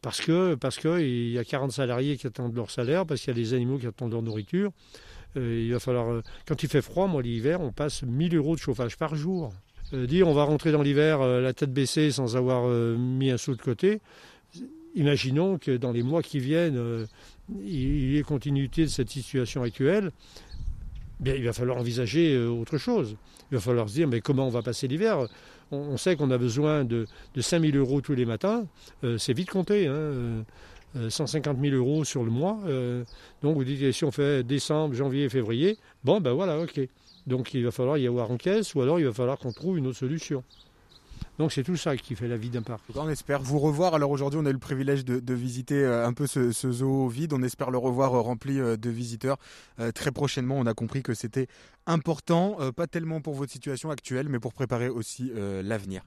parce 0.00 0.20
que 0.20 0.54
parce 0.54 0.78
qu'il 0.78 1.30
y 1.30 1.38
a 1.38 1.44
40 1.44 1.72
salariés 1.72 2.16
qui 2.16 2.26
attendent 2.26 2.54
leur 2.54 2.70
salaire, 2.70 3.06
parce 3.06 3.20
qu'il 3.20 3.36
y 3.36 3.38
a 3.38 3.42
des 3.42 3.54
animaux 3.54 3.78
qui 3.78 3.86
attendent 3.86 4.12
leur 4.12 4.22
nourriture. 4.22 4.72
Euh, 5.36 5.62
il 5.64 5.72
va 5.72 5.80
falloir, 5.80 6.10
euh, 6.10 6.22
quand 6.46 6.62
il 6.62 6.68
fait 6.68 6.82
froid, 6.82 7.06
moi 7.08 7.22
l'hiver, 7.22 7.60
on 7.60 7.72
passe 7.72 8.02
1000 8.02 8.36
euros 8.36 8.54
de 8.54 8.60
chauffage 8.60 8.96
par 8.96 9.14
jour. 9.16 9.52
Euh, 9.92 10.06
dire 10.06 10.28
on 10.28 10.32
va 10.32 10.44
rentrer 10.44 10.72
dans 10.72 10.82
l'hiver 10.82 11.20
la 11.20 11.52
tête 11.52 11.72
baissée 11.72 12.10
sans 12.10 12.36
avoir 12.36 12.68
mis 12.96 13.30
un 13.30 13.36
sou 13.36 13.54
de 13.54 13.62
côté. 13.62 14.00
Imaginons 14.94 15.58
que 15.58 15.76
dans 15.76 15.90
les 15.90 16.02
mois 16.02 16.22
qui 16.22 16.38
viennent, 16.38 17.06
il 17.64 18.12
y 18.12 18.18
ait 18.18 18.22
continuité 18.22 18.82
de 18.82 18.88
cette 18.88 19.10
situation 19.10 19.62
actuelle. 19.62 20.12
Il 21.24 21.44
va 21.44 21.52
falloir 21.52 21.78
envisager 21.78 22.36
autre 22.38 22.78
chose. 22.78 23.16
Il 23.50 23.54
va 23.54 23.60
falloir 23.60 23.88
se 23.88 23.94
dire 23.94 24.08
comment 24.22 24.46
on 24.46 24.50
va 24.50 24.62
passer 24.62 24.88
l'hiver? 24.88 25.28
On, 25.70 25.96
sait 25.96 26.16
qu'on 26.16 26.30
a 26.30 26.38
besoin 26.38 26.84
de, 26.84 27.06
de 27.34 27.40
5 27.40 27.60
000 27.60 27.76
euros 27.76 28.00
tous 28.00 28.14
les 28.14 28.26
matins. 28.26 28.66
Euh, 29.02 29.18
c'est 29.18 29.32
vite 29.32 29.50
compté. 29.50 29.86
Hein, 29.86 30.44
150 31.08 31.56
euh, 31.56 31.70
000 31.70 31.76
euros 31.76 32.04
sur 32.04 32.24
le 32.24 32.30
mois. 32.30 32.58
Euh, 32.66 33.04
donc 33.42 33.56
vous 33.56 33.64
dites, 33.64 33.92
si 33.92 34.04
on 34.04 34.10
fait 34.10 34.44
décembre, 34.44 34.94
janvier, 34.94 35.28
février, 35.28 35.78
bon 36.04 36.20
ben 36.20 36.32
voilà, 36.32 36.58
ok. 36.60 36.80
Donc 37.26 37.54
il 37.54 37.64
va 37.64 37.70
falloir 37.70 37.98
y 37.98 38.06
avoir 38.06 38.30
en 38.30 38.36
caisse 38.36 38.74
ou 38.74 38.82
alors 38.82 39.00
il 39.00 39.06
va 39.06 39.12
falloir 39.12 39.38
qu'on 39.38 39.52
trouve 39.52 39.78
une 39.78 39.86
autre 39.86 39.98
solution. 39.98 40.44
Donc 41.38 41.50
c'est 41.52 41.64
tout 41.64 41.76
ça 41.76 41.96
qui 41.96 42.14
fait 42.14 42.28
la 42.28 42.36
vie 42.36 42.50
d'un 42.50 42.62
parc. 42.62 42.80
On 42.94 43.08
espère 43.08 43.42
vous 43.42 43.58
revoir. 43.58 43.94
Alors 43.94 44.10
aujourd'hui, 44.10 44.38
on 44.40 44.46
a 44.46 44.50
eu 44.50 44.52
le 44.52 44.58
privilège 44.58 45.04
de, 45.04 45.34
visiter 45.34 45.84
un 45.84 46.12
peu 46.12 46.26
ce, 46.26 46.52
zoo 46.52 47.08
vide. 47.08 47.32
On 47.32 47.42
espère 47.42 47.70
le 47.70 47.78
revoir 47.78 48.12
rempli 48.12 48.56
de 48.56 48.90
visiteurs 48.90 49.38
très 49.94 50.12
prochainement. 50.12 50.56
On 50.56 50.66
a 50.66 50.74
compris 50.74 51.02
que 51.02 51.12
c'était 51.12 51.48
important, 51.86 52.56
euh, 52.60 52.72
pas 52.72 52.86
tellement 52.86 53.20
pour 53.20 53.34
votre 53.34 53.52
situation 53.52 53.90
actuelle, 53.90 54.28
mais 54.28 54.38
pour 54.38 54.52
préparer 54.52 54.88
aussi 54.88 55.30
euh, 55.36 55.62
l'avenir. 55.62 56.02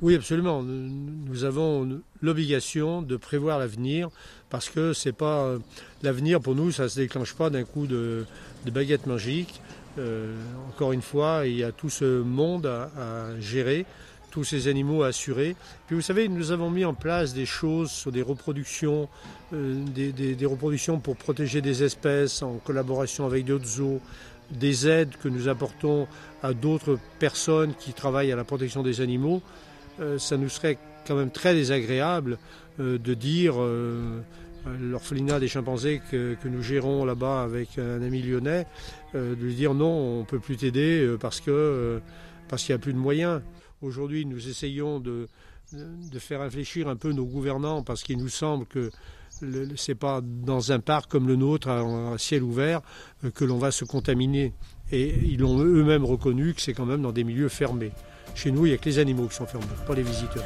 Oui, 0.00 0.14
absolument. 0.14 0.62
Nous 0.62 1.44
avons 1.44 2.00
l'obligation 2.22 3.02
de 3.02 3.16
prévoir 3.16 3.58
l'avenir 3.58 4.10
parce 4.48 4.70
que 4.70 4.92
c'est 4.92 5.12
pas 5.12 5.44
euh, 5.44 5.58
l'avenir 6.02 6.40
pour 6.40 6.54
nous, 6.54 6.70
ça 6.70 6.88
se 6.88 7.00
déclenche 7.00 7.34
pas 7.34 7.50
d'un 7.50 7.64
coup 7.64 7.86
de, 7.86 8.24
baguette 8.66 9.06
magique. 9.06 9.60
encore 10.68 10.92
une 10.92 11.02
fois, 11.02 11.42
il 11.46 11.56
y 11.56 11.64
a 11.64 11.72
tout 11.72 11.90
ce 11.90 12.22
monde 12.22 12.66
à, 12.66 13.40
gérer, 13.40 13.86
tous 14.30 14.44
ces 14.44 14.68
animaux 14.68 15.02
à 15.02 15.08
assurer. 15.08 15.56
Puis 15.86 15.96
vous 15.96 16.02
savez, 16.02 16.28
nous 16.28 16.52
avons 16.52 16.70
mis 16.70 16.84
en 16.84 16.94
place 16.94 17.34
des 17.34 17.46
choses 17.46 17.90
sur 17.90 18.12
des 18.12 18.22
reproductions, 18.22 19.08
des 19.52 20.46
reproductions 20.46 20.98
pour 20.98 21.16
protéger 21.16 21.60
des 21.60 21.82
espèces 21.82 22.42
en 22.42 22.54
collaboration 22.64 23.26
avec 23.26 23.44
d'autres 23.44 23.66
zoos 23.66 24.00
des 24.50 24.88
aides 24.88 25.14
que 25.22 25.28
nous 25.28 25.48
apportons 25.48 26.06
à 26.42 26.52
d'autres 26.52 26.98
personnes 27.18 27.74
qui 27.74 27.92
travaillent 27.92 28.32
à 28.32 28.36
la 28.36 28.44
protection 28.44 28.82
des 28.82 29.00
animaux, 29.00 29.42
euh, 30.00 30.18
ça 30.18 30.36
nous 30.36 30.48
serait 30.48 30.78
quand 31.06 31.16
même 31.16 31.30
très 31.30 31.54
désagréable 31.54 32.38
euh, 32.80 32.98
de 32.98 33.14
dire 33.14 33.54
euh, 33.58 34.20
l'orphelinat 34.80 35.40
des 35.40 35.48
chimpanzés 35.48 36.00
que, 36.10 36.36
nous 36.44 36.62
gérons 36.62 37.04
là-bas 37.04 37.42
avec 37.42 37.78
un 37.78 38.02
ami 38.02 38.22
lyonnais, 38.22 38.66
de 39.14 39.34
lui 39.40 39.54
dire 39.54 39.72
non, 39.72 39.90
on 39.90 40.18
ne 40.20 40.24
peut 40.24 40.40
plus 40.40 40.56
t'aider 40.56 41.16
parce 41.20 41.40
que 41.40 42.00
parce 42.48 42.64
qu'il 42.64 42.74
n'y 42.74 42.78
a 42.80 42.82
plus 42.82 42.92
de 42.92 42.98
moyens. 42.98 43.40
Aujourd'hui, 43.80 44.26
nous 44.26 44.48
essayons 44.48 44.98
de, 44.98 45.28
faire 46.18 46.40
réfléchir 46.40 46.88
un 46.88 46.96
peu 46.96 47.12
nos 47.12 47.24
gouvernants 47.24 47.82
parce 47.82 48.02
qu'il 48.02 48.18
nous 48.18 48.28
semble 48.28 48.66
que 48.66 48.90
c'est 49.76 49.94
pas 49.94 50.20
dans 50.22 50.72
un 50.72 50.80
parc 50.80 51.10
comme 51.10 51.28
le 51.28 51.36
nôtre, 51.36 51.68
à 51.68 51.80
un 51.80 52.18
ciel 52.18 52.42
ouvert, 52.42 52.80
euh, 53.24 53.30
que 53.30 53.44
l'on 53.44 53.58
va 53.58 53.70
se 53.70 53.84
contaminer. 53.84 54.52
Et 54.90 55.14
ils 55.22 55.44
ont 55.44 55.58
eux-mêmes 55.60 56.04
reconnu 56.04 56.54
que 56.54 56.60
c'est 56.60 56.72
quand 56.72 56.86
même 56.86 57.02
dans 57.02 57.12
des 57.12 57.22
milieux 57.22 57.48
fermés. 57.48 57.92
Chez 58.34 58.50
nous, 58.50 58.66
il 58.66 58.70
n'y 58.70 58.74
a 58.74 58.78
que 58.78 58.86
les 58.86 58.98
animaux 58.98 59.28
qui 59.28 59.36
sont 59.36 59.46
fermés, 59.46 59.66
pas 59.86 59.94
les 59.94 60.02
visiteurs. 60.02 60.44